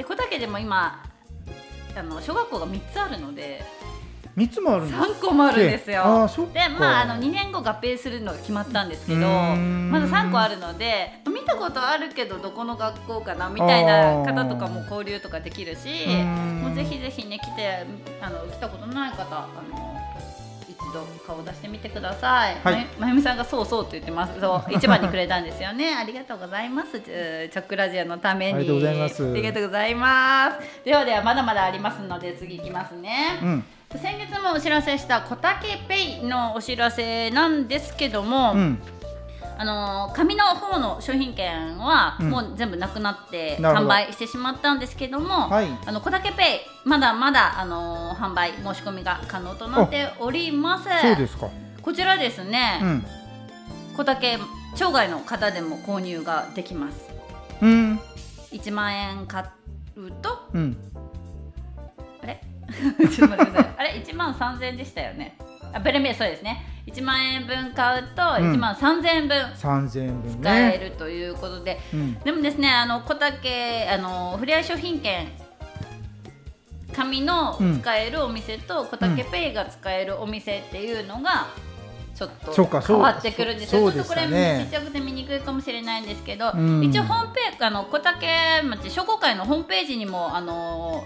[0.00, 1.04] で小竹でも今
[1.94, 3.62] あの小学校が3つあるので
[4.34, 6.26] 三つもあるんです3個もあるんですよ。
[6.54, 16.06] でまああの2年後合併するのが決まったんですけどまだ3個あるので見たことあるけどどこの学校かなみたいな方とかも交流とかできるし
[16.62, 17.84] もうぜひぜひね来て
[18.22, 19.99] あの来たことない方あの
[20.92, 22.56] 度顔を出してみてください。
[22.62, 24.40] はいまゆみさんがそうそうと言ってます。
[24.40, 25.94] そう 一番にくれたんですよね。
[25.94, 27.00] ありがとうございます。
[27.00, 28.54] チョチョックラジオのために。
[28.54, 30.84] ありがとうございますありがとうございます。
[30.84, 33.38] ではではまだまだありますので次いきますね。
[33.42, 33.64] うん
[33.96, 38.82] 先月もお知らせした小竹ペイのお知らせなんですけども、うん
[39.60, 42.30] あのー紙の方の商品券はうん。
[42.30, 45.66] もう全部なくなって販売してしまったんですけども、はい。
[45.84, 46.42] あの小竹ペ
[46.86, 50.84] イまだまだあのー販売申し込みが可能となっております。
[51.02, 51.50] そうですか。
[51.82, 53.04] こちらですね、うん。
[53.98, 54.38] 小竹
[54.76, 57.10] 町外の方でも購入ができます。
[57.60, 58.00] うん。
[58.52, 59.44] 1万円買
[59.94, 60.76] うとうん。
[62.22, 62.40] あれ？
[63.14, 63.74] ちょっと待ってください。
[63.76, 65.36] あれ？1万3000円でしたよね。
[65.72, 66.66] あプレミアそうですね。
[66.86, 68.52] 1万円分買うとうん。
[68.52, 72.18] 1万3000円分3000円分使えねるということで、うん。
[72.20, 75.28] でもですね、あの小竹あのふれあい商品券
[76.94, 81.46] 紙の使えるお店と小竹ペイが使えるお店っていうのが
[82.14, 83.82] ちょっと変わってくるんですよ。
[83.82, 86.84] そうちょっとこれちっちゃくて見にくいかもしれないんですけど、うん。
[86.84, 88.26] 一応ホームページあの小竹
[88.62, 91.04] 町商工会のホームページにもあの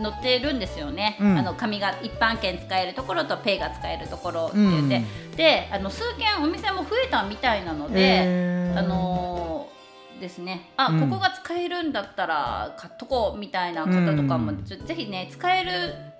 [0.00, 1.38] 載ってるんですよね、うん。
[1.38, 5.02] あの紙が一般券使えるところとペイが使えるところって言って、
[5.36, 8.78] であの数件お店も増えたみたいなので、えー。
[8.78, 9.74] あのー
[10.20, 10.70] ですね。
[10.76, 11.00] あ、うん。
[11.10, 15.70] ここが使えるんだったら買っとこうみたいな方とかも、ぜひね使える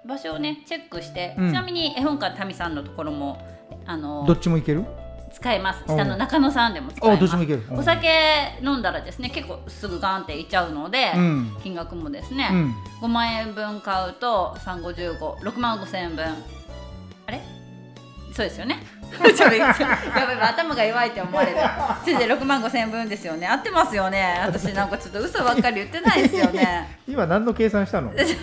[0.05, 1.51] 場所をねチェックして、うん。
[1.51, 3.41] ちなみに絵本館タミさんのところも
[3.87, 4.85] あのーどっちもいける？
[5.35, 5.83] 使えます。
[5.87, 5.97] うん。
[5.97, 7.37] 下の中野さんでも使えあます
[7.73, 8.09] お酒
[8.63, 11.57] 飲んだらですね結構すぐガンっていっちゃうので、うん。
[11.63, 12.75] 金額もですね、うん。
[13.03, 16.25] 5万円分買うと3556万5千円分。
[17.27, 17.41] あれ？
[18.35, 18.83] そうですよね。
[19.15, 21.59] やばい頭が弱いって思われる。
[22.05, 23.47] 先生6万5千円分ですよね。
[23.47, 24.41] 合ってますよね。
[24.45, 26.99] 私なんかちょっと嘘ばっかり言ってないですよね。
[27.07, 28.13] 今何の計算したの？
[28.13, 28.37] 違う違う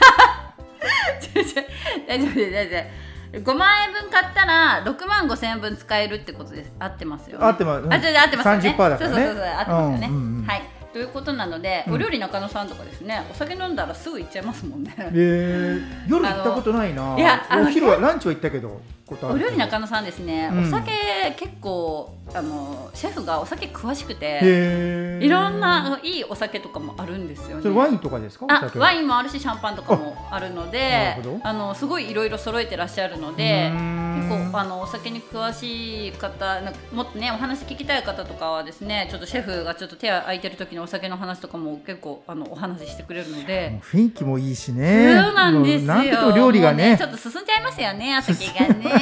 [2.07, 7.45] 大丈夫です大丈夫5万円分買ったら6万5千円分使えるってことです合ってますよね。
[7.45, 7.83] 合ってます。
[7.83, 7.93] うん。
[7.93, 8.75] あ、違う合ってますよね。
[8.77, 8.97] 30%だからね。
[8.99, 10.45] そうそうそうそう合ってますよね、うんうんうん。
[10.45, 10.61] はい。
[10.91, 11.93] ということなので、うん。
[11.93, 14.93] お料理中野さんとかですねお酒飲んだらすぐ行っちゃいますもんね。
[14.97, 17.15] えー、夜行ったことないな。
[17.17, 18.81] いやお昼はランチは行ったけど。
[19.11, 20.91] ことあおるけど料理中野さんですね、うんお酒
[21.37, 28.45] 結構あのシェフがお酒詳しくていろんないいお酒とかもあるんですよねそれワインとかですか？
[28.49, 28.99] あワン。
[28.99, 43.77] インもあるしシャンパンとかもあるのでなるほどあのすごいいろいろ揃えてらっしゃるので結構あのお酒に詳しい方なんかもっとねお話聞きたい方とかはですねちょっとシェフがちょっと手空いてる時のお酒の話とかも結構あのお話ししてくれるので。
[43.83, 45.21] 雰囲気もいいしね。
[45.21, 45.93] そうなんですよ。
[45.93, 47.07] なんと料理がもうねちょ。
[47.07, 49.00] っと進んじゃいますよね、お酒がね。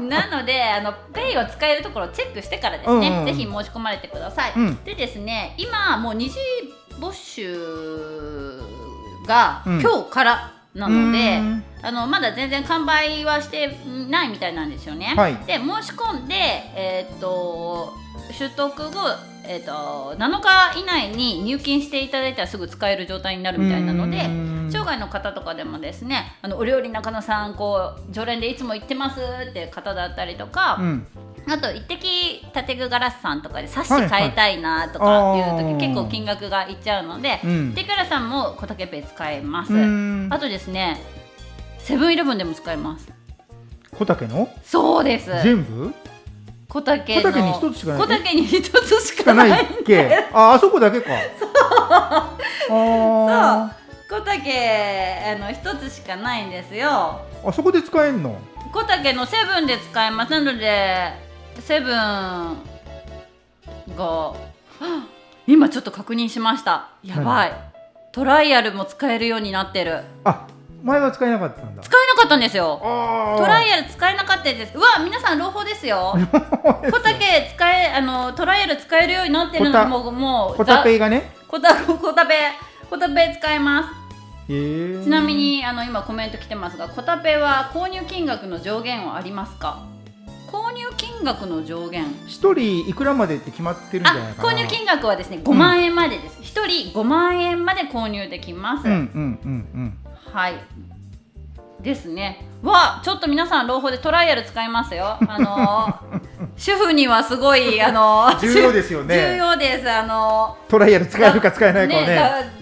[0.00, 3.26] なので、あのペイを使えるところをチェックしてからですね、うんうん。
[3.26, 4.52] ぜひ申し込まれてください。
[4.56, 4.84] うん。
[4.84, 6.38] でですね、今もう二次
[7.00, 7.56] 募集
[9.26, 9.80] がうん。
[9.80, 11.64] 今日からなので、うん。
[11.82, 13.76] あのまだ全然完売はして
[14.08, 15.14] ないみたいなんですよね。
[15.16, 15.36] はい。
[15.46, 17.92] で申し込んで、えーっと
[18.36, 18.98] 取得後、
[19.48, 24.26] えーっと7日以内に入金していただいたらすぐ使える状態になるみたいなので。
[24.26, 24.58] うん。
[24.70, 31.06] 生涯の方とかでもですねあのお料理中野さんこう常連でいつも行ってますって方だったりとか、うん。
[31.48, 35.78] あと一滴建具ガラスさんとかでサッはいたいなとかいう時、あー。
[35.78, 37.72] 結構金額がいっちゃうので、うん。
[37.74, 40.28] テクラさんも小竹ペイ使えます、うん。
[40.30, 41.00] あとですね
[41.78, 43.10] セブンイレブンでも使えます。
[43.96, 44.50] 小竹の？
[44.62, 45.30] そうです。
[45.42, 45.94] 全部？
[46.70, 50.28] 小竹の小竹に一つしかない小竹に一つししかかなないいっけ？
[50.32, 51.10] ああそこだけか。
[51.38, 51.50] そう。
[52.70, 53.74] あ
[54.10, 57.22] 小竹あの一つしかないんですよ。
[57.42, 58.38] ーあそこで使えんの？
[58.72, 60.30] 小竹のセブンで使えます。
[60.30, 61.12] なので
[61.60, 61.94] セブン
[63.96, 64.34] が
[65.46, 66.90] 今ちょっと確認しました。
[67.02, 67.52] やばい。
[68.12, 70.02] トライアルも使えるようになってる。
[70.24, 70.46] あ
[70.82, 71.82] 前は使えなかったんだ。
[71.82, 72.80] 使えなかったんですよ。
[72.82, 74.76] あトライイアル使えなかったです。
[74.76, 76.14] うわ皆さん朗報ですよ。
[76.90, 81.32] 小竹使えあのトライアル使えるようになってるのもうもう小竹ざがね。
[81.48, 82.34] 小田小田ペ
[82.90, 83.98] 小田ペ使えます。
[84.46, 89.84] ちなみにあの今コメント来てますが、コタペは購入金額の上限はありますか？
[90.50, 92.06] 購入金額の上限。
[92.26, 94.48] 一人いくらまでって決まってるんじゃないあ、かな。
[94.50, 96.38] 購入金額はですね、5万円までです。
[96.40, 98.86] 一、人5万円まで購入できます。
[98.86, 98.98] うんうん
[99.74, 99.98] うん
[100.32, 100.54] はい。
[101.82, 102.44] ですね。
[102.62, 105.16] わ、ちょっと皆さん朗報でトライアル使いますよ。
[105.20, 106.20] あの
[106.56, 109.14] 主婦にはすごいあの重要ですよね。
[109.14, 109.88] 重要です。
[109.88, 112.16] あのうんトライアル使えるか使えないかはね。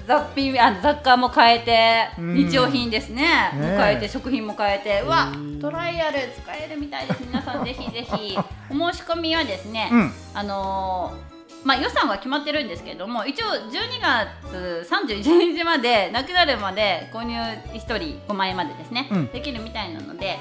[0.07, 2.35] ざ雑品あ雑貨も変えてうん。
[2.35, 3.23] 日用品ですね。
[3.55, 5.01] ね変えて食品も変えて。
[5.01, 5.61] うわうん。
[5.61, 7.23] トライアル使えるみたいです。
[7.27, 8.39] 皆さんぜひぜひ。
[8.71, 10.13] お申し込みはですね、うん。
[10.35, 19.27] あのーまあ予算は決まってるんですけれども一応12月31日までなくなるまで購入1人5万円までですね、うん。
[19.29, 20.39] できるみたいなので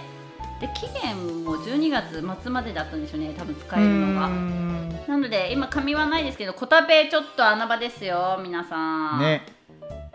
[0.60, 4.30] で期限も12月末までだったんですよね多分使えるのが。
[5.08, 9.46] なので今紙はないですけどコタペちょっと穴場ですよ皆さん、ね。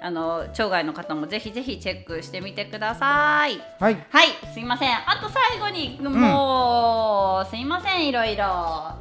[0.03, 3.61] あの町外の方もぜひぜひチェックしてみてください。
[3.79, 4.07] はい。
[4.11, 4.91] はいすいません。
[4.91, 8.95] あと最後にもう、すいませんいろいろ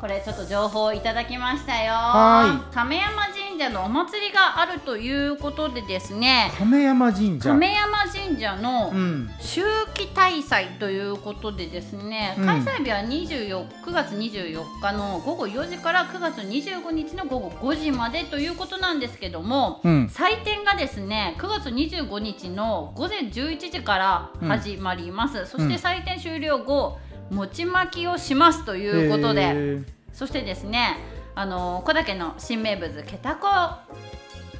[0.00, 1.92] これちょっと情報をいただきましたよ。
[1.92, 6.50] は亀山神社のお祭りがあるということでですね。
[6.58, 7.50] 亀山神社。
[7.50, 9.30] 亀山神社のうん。
[9.38, 9.60] 秋
[9.92, 12.46] 季大祭ということでですね、うん。
[12.46, 20.08] 開催日は24 9月24日の午後4時から9月25日の午後5時までということなんですけども、うん。
[20.08, 26.98] 祭典がですね9月25日の午前11時から始まります、そして祭典終了後
[27.30, 30.98] 餅巻きをしますということで、へーそしてですね
[31.34, 33.46] あの小竹の新名物けたこ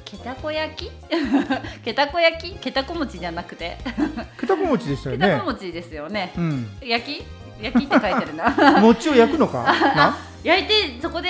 [0.05, 0.91] けたこ焼き？
[1.85, 2.57] けたこ焼き？
[2.59, 3.77] けたこ餅じゃなくて。
[4.39, 6.33] けたこ餅でしたよけたねこ餅ですよね。
[6.37, 6.67] うん。
[6.81, 7.25] 焼き？
[7.61, 8.49] 焼きって書いてるな。
[8.81, 9.63] 餅を焼くのか？
[9.95, 10.17] な？
[10.43, 11.29] 焼いてそこで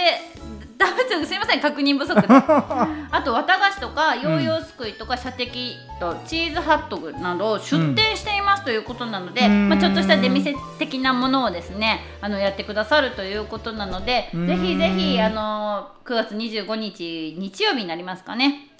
[0.88, 2.28] 食べちゃうすいません確認不足で。
[2.32, 9.70] あと綿菓子とかヨーヨーすくいとか射的とチーズハットグなどを出店していますということなので、うん。
[9.70, 14.48] まあ、ちょっとした出店的なものをですねあのやってくださるということなのでうん。
[14.48, 18.71] ぜひぜひあの9月25日日曜日になりますかね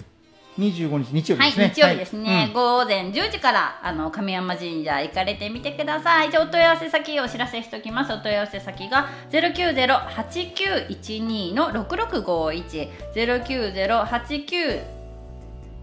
[0.58, 6.30] 25日日曜日はい、ですね日曜日ですね、はい午前10時からあの亀山神社行かれてみてください。
[6.30, 8.12] じゃあお問い合わせ先お知らせしておきます。
[8.12, 14.56] お問い合わせ先がゼロ九ゼロ八九一二の六六五一ゼロ九ゼロ八九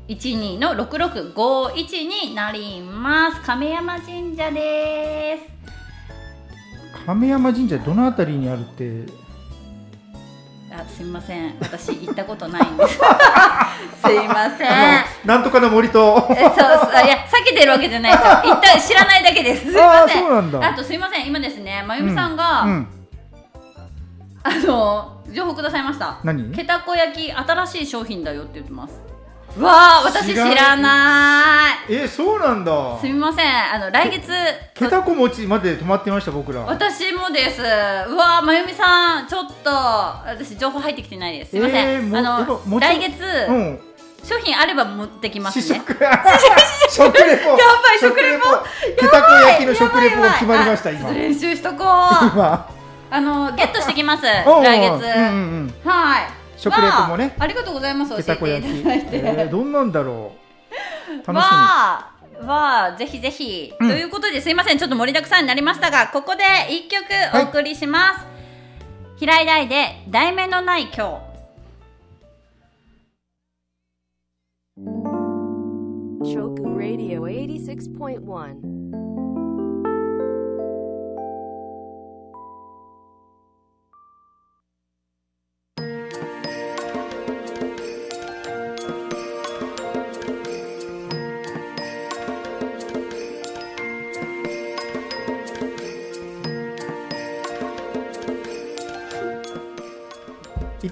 [0.08, 3.42] 一二の六六五一になります。
[3.42, 5.54] 亀山神社です。
[5.54, 5.60] うん
[7.10, 9.12] 亀山神社どのあたりにあるって
[10.82, 12.96] あ、すみません、私行ったことないんです。
[13.00, 13.02] す
[14.12, 14.70] いません。
[15.26, 16.28] なんとかの森と。
[16.32, 18.32] えそうそういや避けてるわけじゃないですよ。
[18.56, 19.72] 一旦知らないだけです。
[19.72, 20.24] すいません。
[20.26, 20.68] あーそうなんだ。
[20.68, 21.28] あとすいません。
[21.28, 22.88] 今ですねまゆみさんが、うん
[24.42, 26.18] あの情報くださいました。
[26.24, 26.52] 何？
[26.56, 29.02] けたこ焼き新しい商品だよって言ってます
[29.58, 31.94] わあ私知知ららない。
[31.94, 32.98] えそうなんだ。
[33.00, 33.74] すみません。
[33.74, 34.32] あの来月。
[34.76, 36.62] けたこ餅まで止まってました僕ら。
[36.62, 37.62] 私もです。
[37.62, 37.66] う
[38.16, 41.52] わあまゆみさんちょっと私情報入ってきてないです。
[41.52, 43.80] すいません、あの来月、うん。
[44.24, 45.94] 商品あれば持ってきますね試食
[46.92, 47.50] 食レポ。
[47.50, 48.46] やばい食レポ。
[49.00, 51.10] けたこ焼きの食レポが決まりました今。
[51.12, 51.78] 練習しとこう。
[51.80, 52.70] 今。
[53.12, 54.24] あのゲットしてきます。
[54.24, 54.46] 来
[54.80, 55.92] 月、うんうんうん。
[55.92, 57.26] はい食レポもね。
[57.26, 58.26] わあありがとうございます教えけ
[58.62, 60.34] ていただいて、えーどんなんだろ
[61.12, 61.12] う？
[61.16, 61.36] 楽しみ。
[61.36, 63.90] わあわあぜひぜひ、うん。
[63.90, 67.04] ということですいませんちょっと盛りだくさんになりましたがここで一曲
[67.36, 68.26] お送りします、
[69.18, 71.30] 平井大で題名のない今日。
[76.24, 78.89] Shoku Radio 86.1.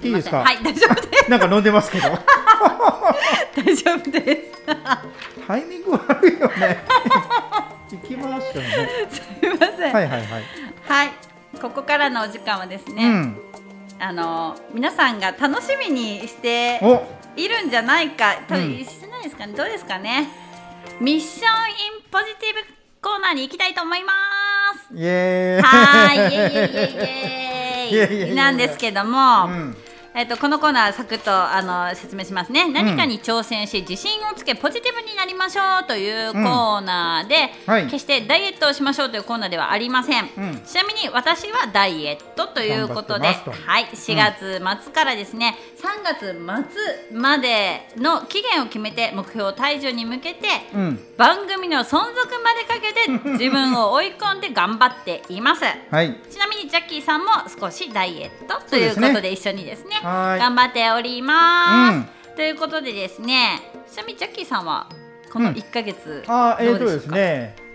[0.00, 0.38] っていいですか？
[0.38, 1.30] はい大丈夫です。
[1.30, 2.08] なんか飲んでますけど。
[3.56, 4.76] 大丈夫です。
[5.46, 6.78] タイミング悪いよね。
[7.90, 8.88] 行きましたね。
[9.10, 9.92] すいません。
[9.94, 10.44] はいはいはい。
[10.88, 11.10] はい
[11.60, 13.40] ここからのお時間はですね、うん。
[13.98, 17.02] あの皆さんが楽しみにしてお。
[17.36, 18.36] いるんじゃないか。
[18.48, 18.84] 多分、うん。
[18.84, 19.52] してないですかね。
[19.54, 20.28] どうですかね。
[21.00, 22.60] ミッションインポジティブ
[23.00, 24.12] コーナーに行きたいと思いま
[24.74, 24.94] す。
[24.94, 25.62] イエーイ。
[25.62, 26.34] はーい。
[26.34, 27.94] イエイ。
[27.94, 27.96] イエ イ。
[27.96, 28.18] イエイ。
[28.18, 28.34] イエイ。
[28.34, 29.76] なんですけども、うん
[30.18, 32.68] えっとこのコーナーサクッとあの説明しますね。
[32.68, 37.84] 何かに挑戦し自信をつけポジティブになりましょうというコーナーで、はい。
[37.84, 40.60] 決してダイエットをしましょうというコーナーではありません、うん。
[40.66, 43.84] ちなみに私はダイエットということではい。
[43.94, 46.36] 4月末からですね、3月
[47.10, 51.00] 末までの期限を決めて目標体重に向けて、うん。
[51.16, 53.08] 番組の存続までかけて
[53.38, 55.64] 自分を追い込んで頑張っています。
[55.64, 56.16] はい。
[56.28, 57.26] ちなみにジャッキーさんも
[57.60, 60.40] 少しダイエットということで一緒にですねはい。
[60.40, 62.34] 頑張っております、うん。
[62.34, 63.62] ということでですね
[63.92, 64.88] ちなみにジャッキーさんは
[65.32, 65.54] このうん。
[65.54, 67.68] 1か月あーえーとですどうでしょうか、ね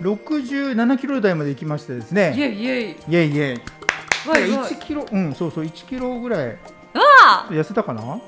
[0.00, 2.34] 67キロ台まで行きましてですね。
[2.36, 3.58] イエイイエイイエイイエイい
[4.26, 6.56] やわいわい1キロうんそうそう1キロぐらい
[6.94, 7.46] うわ。
[7.50, 8.20] 痩せたかな？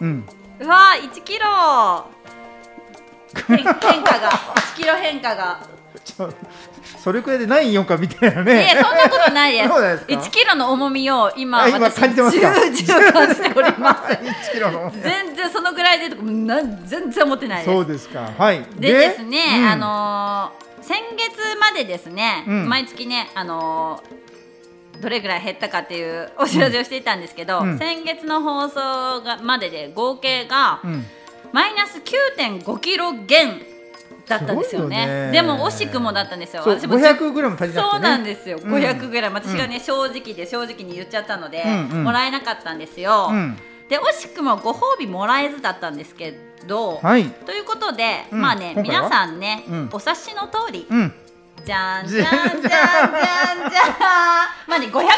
[0.00, 0.26] うん。
[0.60, 2.06] うわ1キロ。
[3.46, 3.66] 変変
[4.04, 4.30] 化が。
[4.30, 5.60] 1キロ変化が。
[6.04, 6.30] そ
[6.98, 9.68] それくらいで何4かみたいないやねそんなことないです。
[9.68, 12.54] そうですか？1キロの重みを今あ今私感じてますか？
[12.54, 12.92] 感じて
[13.56, 14.12] おります。
[14.14, 17.74] 1キロの全然そのぐらいでとかなん全然思ってないです。
[17.74, 18.32] そうですか。
[18.38, 18.64] はい。
[18.78, 19.66] でですね、うん。
[19.68, 22.68] あのー先月までですね、うん。
[22.68, 24.18] 毎月ねあのー
[25.00, 27.78] どれぐらい減ったかっていうお知らせをしていたんですけど、うん。
[27.78, 31.04] 先月の放送がまでで合計がうん。
[31.52, 32.00] マイナス
[32.36, 33.62] 9.5キロ減
[34.26, 35.06] だったんですよね。
[35.06, 35.32] ね。
[35.32, 36.62] でも惜しくもだったんですよ。
[36.66, 37.90] 私も500グラム足りなね。
[37.90, 38.60] そうなんですよ。
[38.62, 38.74] うん。
[38.74, 42.04] 500グラム、私がね正直で正直に言っちゃったので、うんうん。
[42.04, 43.56] もらえなかったんですよ、うん。
[43.88, 47.24] で惜しくもご褒美もらえずだったんですけど、はい。
[47.24, 48.40] ということで、うん。
[48.42, 49.88] まあね皆さんね、うん。
[49.92, 51.14] お察しの通り、うん
[51.68, 53.92] じゃんじゃんじゃんじゃんじゃん。
[54.66, 55.08] まあね500グラ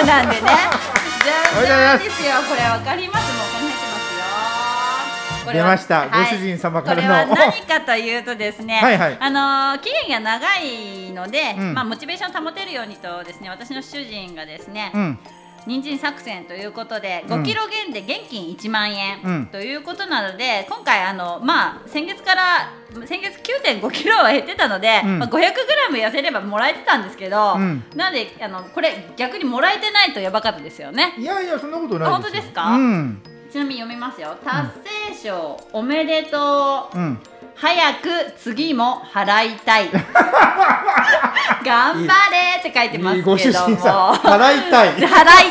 [0.00, 0.40] ムなんでね。
[0.42, 2.42] じゃんじゃんですよ。
[2.50, 3.32] これわかります？
[3.38, 5.52] もうお金入ってますよ。
[5.52, 6.08] 出ました、はい。
[6.24, 9.16] ご主人様からこれはの何かというとですね、 はいはい。
[9.20, 11.74] あのー期限が長いので、うん。
[11.74, 15.18] まあモチベーションを保てるようにとですね、私の主人がですね、うん
[15.66, 17.42] 人参作戦ということでうん。
[17.42, 19.46] 5キロ減で現金1万円、うん。
[19.46, 22.72] ということなので今回あのまあ先月から
[23.06, 25.18] 先月9.5キロは減ってたので、うん。
[25.18, 25.50] まあ、500グラ
[25.90, 27.84] ム痩せればもらえてたんですけど、うん。
[27.94, 31.14] なのであのこれ逆にもらえてないとやばかったですよね。
[31.18, 32.64] いやいやそんなことないあ本当ですか？
[32.70, 33.22] うん。
[33.50, 34.36] ちなみに読みますよ。
[34.44, 34.68] 達
[35.14, 36.98] 成賞、おめでとう。
[36.98, 37.20] うん
[37.62, 39.88] 早く次も払いたい。
[41.64, 43.36] 頑張れって書いてますけども。
[43.36, 44.14] いいご主人さん。
[44.14, 44.88] 払いたい。
[44.94, 45.06] 払い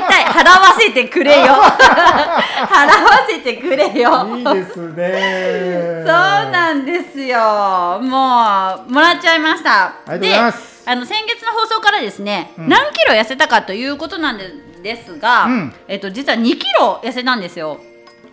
[0.09, 0.25] たい。
[0.25, 1.53] 払わせてくれよ。
[2.67, 4.27] 払わせてくれよ。
[4.35, 6.03] いいですね。
[6.05, 7.99] そうなんですよ。
[8.01, 9.85] もうもらっちゃいました。
[9.85, 10.85] ありがとうございます。
[10.85, 12.67] であの先月の放送からですね、うん。
[12.67, 14.51] 何キロ痩せたかということなんで
[14.83, 15.75] ですが、うん。
[15.87, 17.79] えっと、実は2キロ痩せたんですよ。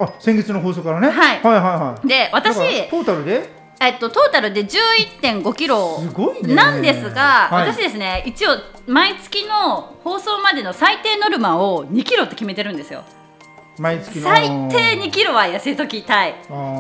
[0.01, 1.11] あ先月の放送からね。
[1.11, 1.41] はい。
[1.41, 2.09] はいはいはい。
[2.09, 2.57] で私
[2.89, 3.58] トータルで？
[3.81, 6.01] えっと、トータルで11.5キロ
[6.43, 7.69] なんですが、はい。
[7.73, 8.51] 私ですね一応
[8.87, 13.05] 毎月の放送までの最低ノルマを2キロって決めてるんですよ。
[13.79, 14.25] 毎月の。
[14.25, 16.35] 最低2キロは痩せときたい。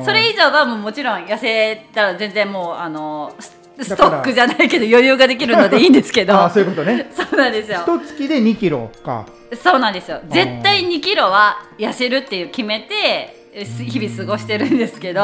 [0.05, 6.35] それ以上はもうもちろん痩せたら全然もうあのストックじゃないけど余裕ができるのでいいんですけど。
[6.43, 7.11] あーそういうことね。
[7.15, 7.83] そうなんですよ。
[7.87, 9.27] 一月で2キロか。
[9.63, 10.21] そうなんですよ。
[10.29, 15.21] 絶対2キロは痩せるっていう決めて日々過ごしてるんですけいど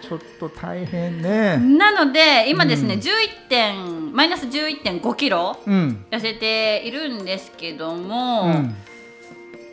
[0.00, 1.56] ちょっと大変ね。
[1.56, 3.00] なので今ですね、うん。
[3.00, 3.04] 11
[3.48, 6.04] 点マイナス11.5キロうん。
[6.10, 8.74] 痩せているんですけどうも、ん。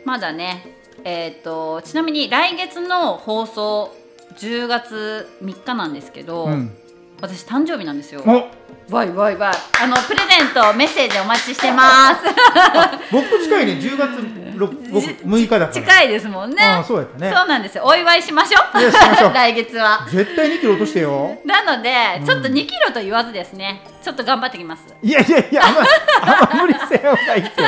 [0.04, 0.66] まだね
[1.04, 3.94] えっ、とちなみに来月の放送
[4.36, 6.70] 10月3日なんですけど、うん。
[7.20, 8.22] 私誕生日なんですよ。
[8.26, 9.54] おわいわいわい。
[9.82, 12.22] あのプレゼントメッセージお待ちしてます。
[13.10, 13.72] 僕と近いね。
[13.74, 14.10] 10月
[14.56, 15.68] 6 6日だから。
[15.68, 16.62] 近いですもんね。
[16.62, 17.32] ああそうやったね。
[17.34, 17.84] そうなんですよ。
[17.86, 19.32] お祝いしましょう。
[19.32, 20.06] 来月は。
[20.10, 21.38] 絶対2キロ落としてよ。
[21.44, 22.26] なので、うん。
[22.26, 23.82] ちょっと2キロと言わずですね。
[24.02, 24.84] ちょっと頑張ってきます。
[25.02, 25.80] いやいやいやあんま
[26.22, 27.62] あんま無理せよがいいって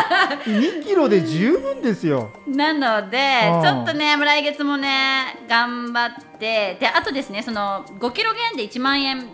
[0.50, 2.30] 2キロで十分ですよ。
[2.48, 3.18] なので
[3.62, 6.76] ちょっとね来月もね頑張って。
[6.80, 9.28] であとですねその5キロ減で1万円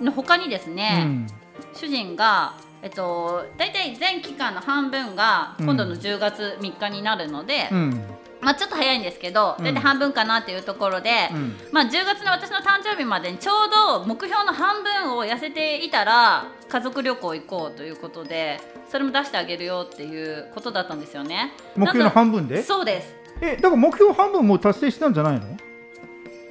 [0.00, 1.26] の他にですうね、ん。
[1.74, 5.66] 主人がえっと大体全期間の半分がうん。
[5.66, 8.04] 今度の10月3日になるので、うん。
[8.40, 9.64] まあちょっと早いんですけどうん。
[9.64, 11.56] 大体半分かなっていうところで、うん。
[11.72, 21.52] まあ10月の私の誕生日までにちょうど目標の半分を痩せていたら家族旅行行こうということでそれも出してあげるよっていうことだったんですよね。
[21.76, 22.62] 目標の半分で？
[22.62, 23.14] そうです。
[23.40, 25.56] えだから目標半分もう達成したんじゃないの？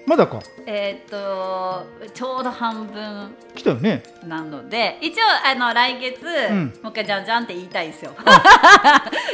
[0.06, 0.40] まだか？
[0.66, 3.36] えーっとちょうど半分。
[3.56, 4.04] 来たよね。
[4.26, 6.74] なので一応あの来月、ん。
[6.82, 8.12] もう一回じゃんじゃんって言いたいですよ。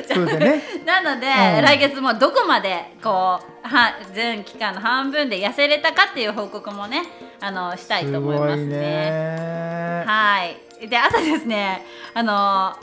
[0.08, 0.64] それでね。
[0.86, 1.64] なので、うん。
[1.64, 7.04] 来月もどこまでこうは全期間の半分で痩せれたかっていう報告もね
[7.40, 8.66] あのしたいすと思いますね。
[8.68, 10.04] ね。
[10.06, 10.46] は
[10.82, 10.88] い。
[10.88, 12.76] であとですねあの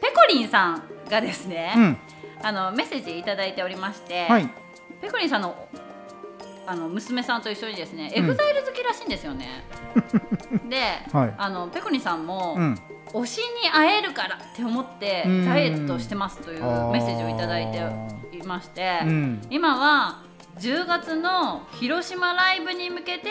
[0.00, 1.98] ペコリンさんがですね、うん。
[2.42, 4.48] あのメッセージいただいておりまして、はい。
[5.02, 5.54] ペコリンさんの
[6.66, 8.24] あの娘さんと一緒にですね、うん。
[8.24, 9.64] エグザイル好きらしいんですよね。
[10.68, 10.76] で、
[11.12, 11.34] はい。
[11.38, 12.78] あのペコリンさんも、うん。
[13.12, 15.44] 推しに会えるからって思ってうん。
[15.44, 16.66] ダイエットしてますというメ
[16.98, 17.78] ッセージをいただいて
[18.36, 19.46] いまして、うん。
[19.48, 20.22] 今は
[20.58, 23.30] 10月の広島ライブに向けて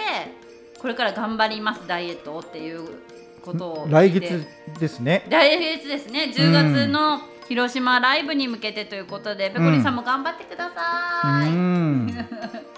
[0.79, 2.87] これから頑張りますダイエットをっていう
[3.43, 4.45] ことを来月
[4.79, 5.25] ですね。
[5.29, 6.31] 来月ですね。
[6.33, 12.15] 10月の広島ライブに向けてということで、ペコリンさんも頑張ってくだうさい、んみん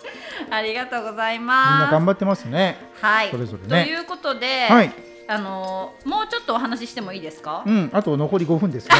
[0.51, 1.91] ありがとうございなます。
[1.91, 2.77] 頑張ってますね。
[3.01, 3.31] はい。
[3.31, 3.83] それぞれね。
[3.85, 4.91] ということで、はい。
[5.29, 8.95] あのーもうちょっとお話ししてもいいですか、うんあと残り5分ですね。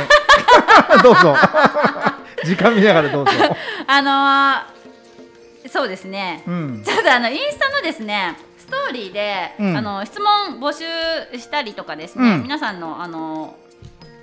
[1.01, 1.35] どうぞ。
[2.43, 3.31] 時間見ながらどうぞ。
[3.87, 4.77] あのー
[5.69, 6.83] そうですね、うん。
[6.85, 9.77] ちょっとあのインスタのですねスストーリーで、うん。
[9.77, 12.43] あの質問募集したりとかですね、うん。
[12.43, 13.55] 皆さんのあの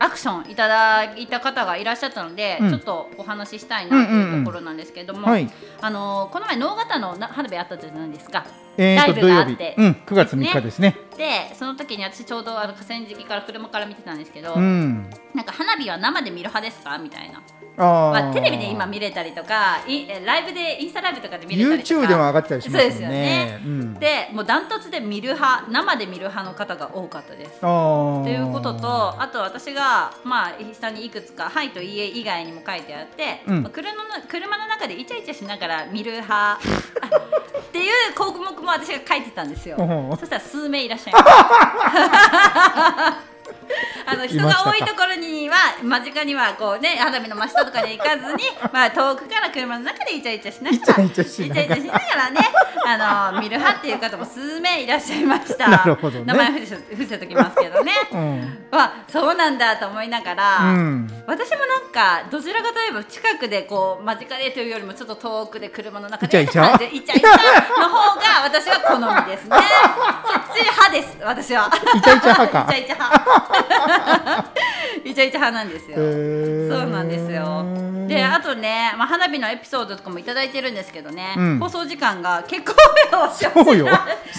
[0.05, 2.71] アクションいただいた方がいらっしゃったので、うん。
[2.71, 5.51] ちょっとお話ししたいなというところなんですけれども、はい。
[5.81, 8.45] あのこの前能形のな花火あったじゃないですか。
[8.77, 9.75] えー、ライブがあって。
[9.79, 10.97] うん9月3日ですね。
[11.17, 15.09] でその時に私ちょうどあの河川敷から車から見てたんですけど、うん。
[15.35, 16.99] なんか花火は生で見る派ですか？
[16.99, 17.43] みたいな、
[17.77, 22.01] まあ、テレビで今見れたりとかいえライブでインスタライブとかで見れたりとか。
[22.03, 22.91] YouTube でも上がったりしますよね。
[22.91, 23.61] そうですよね。
[23.65, 27.61] うん、でもうダントツで見る派生で見る派の方が多かったです。
[27.61, 33.63] ということとあと私が、まあ、下にいくつか「はい」と「いいえ」以外にも書いてあって、うん。
[33.63, 36.61] まあ車の車の中でイチャイチャしながら見る派。
[37.75, 39.77] っていう項目も私が書いてたんですよ。
[40.21, 43.19] そしたら数名いらっしゃいました。
[44.07, 50.77] あの人が多いところには間近にはこうね花火の真下とかに行かずに まあ遠くから車の中でイチャイチャしながら。
[50.77, 52.41] イチャイチャしながらね
[52.87, 55.69] あの見る派っていう方も数名いらっしゃいました。
[55.69, 56.25] ね。
[56.27, 57.93] 名前伏せ伏せときますけどね。
[58.13, 58.69] うん。
[58.71, 61.25] わそうなんだと思いながら、うん。
[61.27, 66.95] 私もなんかどちらかといえば近くでこう間近でというよりもちょっと遠くで車の中でイチャイチャ？
[66.95, 69.57] イチャイチャの方が私は好みですね。
[70.27, 71.71] そっち派です私は。
[71.95, 72.67] イチャイチャ派か。
[72.73, 73.54] イチャイチャ派
[75.05, 76.03] イチャイチャ派なんですよ、そ
[76.87, 77.65] うなんですよ。
[78.07, 81.59] であとね、まあ、花火のエピソードとかもいただいてるんですけどね、うん。
[81.59, 82.75] 放送時間が結構
[83.65, 83.89] そうよ。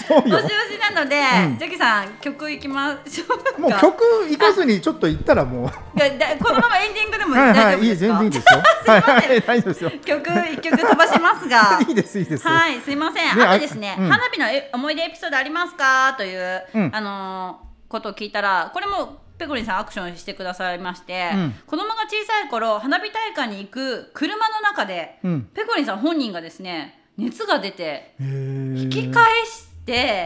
[0.08, 0.38] そうよ。
[0.38, 1.58] 押し押しなので、うん。
[1.58, 3.60] ジャキさん曲いきましょうか。
[3.60, 5.70] もう曲行かずにちょっと行ったらもう。
[5.70, 8.06] このままエンディングでもはい大はいいい丈夫です。
[8.06, 8.60] か、全然いいですよ。
[8.94, 9.92] はいはい大丈夫ですよ。
[10.06, 11.80] 曲一曲飛ばしますが。
[11.88, 12.48] いいですいいです。
[12.48, 14.10] はいすいません、ねあとですね、あうん。
[14.10, 16.14] 花火のえ思い出エピソードありますか？
[16.18, 16.92] という、うん。
[16.94, 17.65] あのー
[17.96, 21.56] ことを聞いたらこれもペコリンさんアクションしてくださいまして、うん。
[21.66, 25.50] 子供が小さい頃花火大会に行く車の中で、うん。
[25.54, 30.26] ペコリンさん本人がですね熱が出て引引き返して、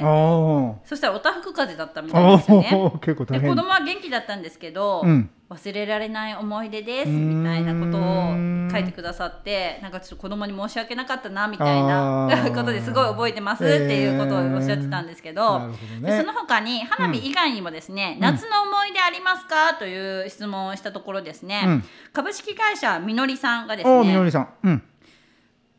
[0.85, 2.91] そしたらおたふく風邪だったみたいですよね。
[3.01, 3.41] 結構大変。
[3.41, 5.29] で子供は元気だったんですけど、うん。
[5.49, 16.11] 忘れられない思い出ですみたいなことを書いてくださってなんかちょっと子供に申し訳なかったなみたいなことですごい覚えてますっていうことをおっしゃってたんですけど,、なるほどね。
[16.11, 18.19] でその他に花火以外にもですね、ん。
[18.19, 19.73] 夏の思い出ありますか？
[19.73, 21.83] という質問をしたところですね、うん。
[22.13, 24.83] 株式会社みのりさんがですおーみのねりさん。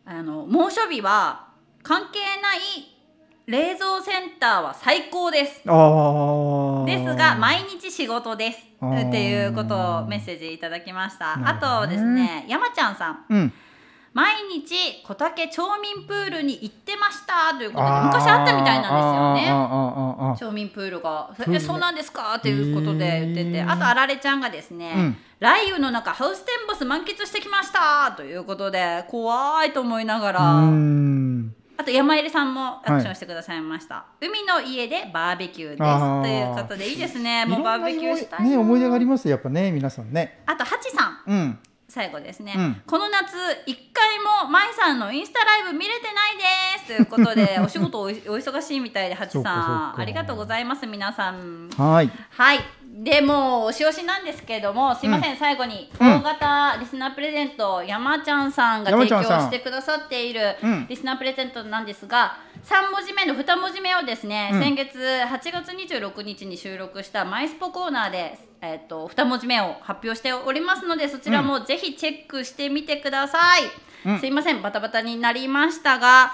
[0.05, 1.47] あの猛暑日は
[1.85, 2.59] 関係ない
[3.51, 5.55] 冷蔵センターは最高です。
[5.57, 8.59] ですが毎日仕事です。
[8.59, 13.25] っていうことをメッセージいただきました、あとですね山ちゃんさん。
[13.29, 13.53] うん。
[14.13, 20.39] 毎日小竹町民プールに行ってましたということで昔あったみたいなんですよね。
[20.39, 21.35] 町民プールが。
[21.61, 22.39] そうなんですか？
[22.39, 23.63] ということで言ってて。
[23.63, 25.17] あとあられちゃんがですね、うん。
[25.41, 28.13] 雷雨の中ハウステンボス満喫してきました。
[28.17, 30.41] ということで怖いと思いながら
[31.81, 35.79] あと山入さんもアクションしてくださいました、海の家でバーベキューです。
[35.79, 37.47] ということでいいですね。
[37.47, 38.43] もうバーベキューしたい。
[38.43, 40.43] なね思い出がありますやっぱね皆さんね。
[40.45, 41.23] あとハチさん。
[41.27, 41.59] うん。
[41.89, 42.83] 最後ですね、うん。
[42.87, 46.37] この夏一回も舞さんのインスタライブ見れてない
[46.77, 46.87] です。
[46.89, 49.51] ということで お仕事おお忙しいみたいでハチさか
[49.97, 51.71] んありがとうございます皆さん。
[51.79, 52.11] はい。
[52.31, 52.61] はい
[53.03, 56.09] でもう押し押しなんですけれどもすいません、最後にうん。
[56.21, 60.87] 大型リスナープレゼント、山ちゃんさんが提供してくださっているうん。
[60.87, 64.61] リスナープレゼントなんですが、3文字目の2文字目をですね、うん。
[64.61, 73.63] 先月8月26日に収録したマイスポコーナーで、えっと2文字目を発表しておりますのでそちらもぜひチェックしてみてください、
[74.11, 74.21] うん。
[74.21, 76.33] すいませんバタバタになりましたが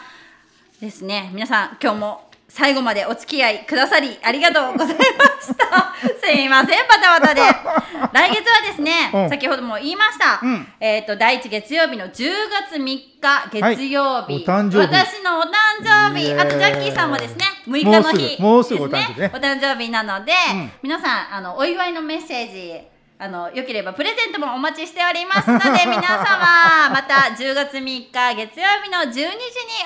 [0.81, 2.26] ですね皆さん今日も
[2.57, 5.03] 最後までお付き合いくださりありがとうございま
[5.43, 5.93] した。
[6.25, 7.43] すいませんバタバタで。
[7.43, 9.29] 来月はですね、うん。
[9.29, 10.67] 先ほども言いました、うん。
[10.81, 12.33] えっ、と第一月曜日の10
[12.71, 13.11] 月3日
[13.53, 14.71] 月曜日、はい。
[14.71, 14.77] 日。
[14.79, 15.51] 私のお誕
[15.85, 16.33] 生日。
[16.33, 19.31] あとジャッキーさんもですね6日の日もうすぐもうすぐお誕生日ね。
[19.35, 20.73] お誕生日なので、うん。
[20.83, 29.33] 皆さんあのお祝いのメッセージあのよければプレゼントもお待ちしておりますので 皆様また10月3日月曜日の12時に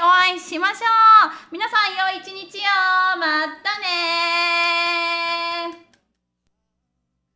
[0.03, 0.87] お会いしましょ
[1.29, 1.33] う。
[1.53, 3.19] 皆さん良い一日を。
[3.19, 5.90] またね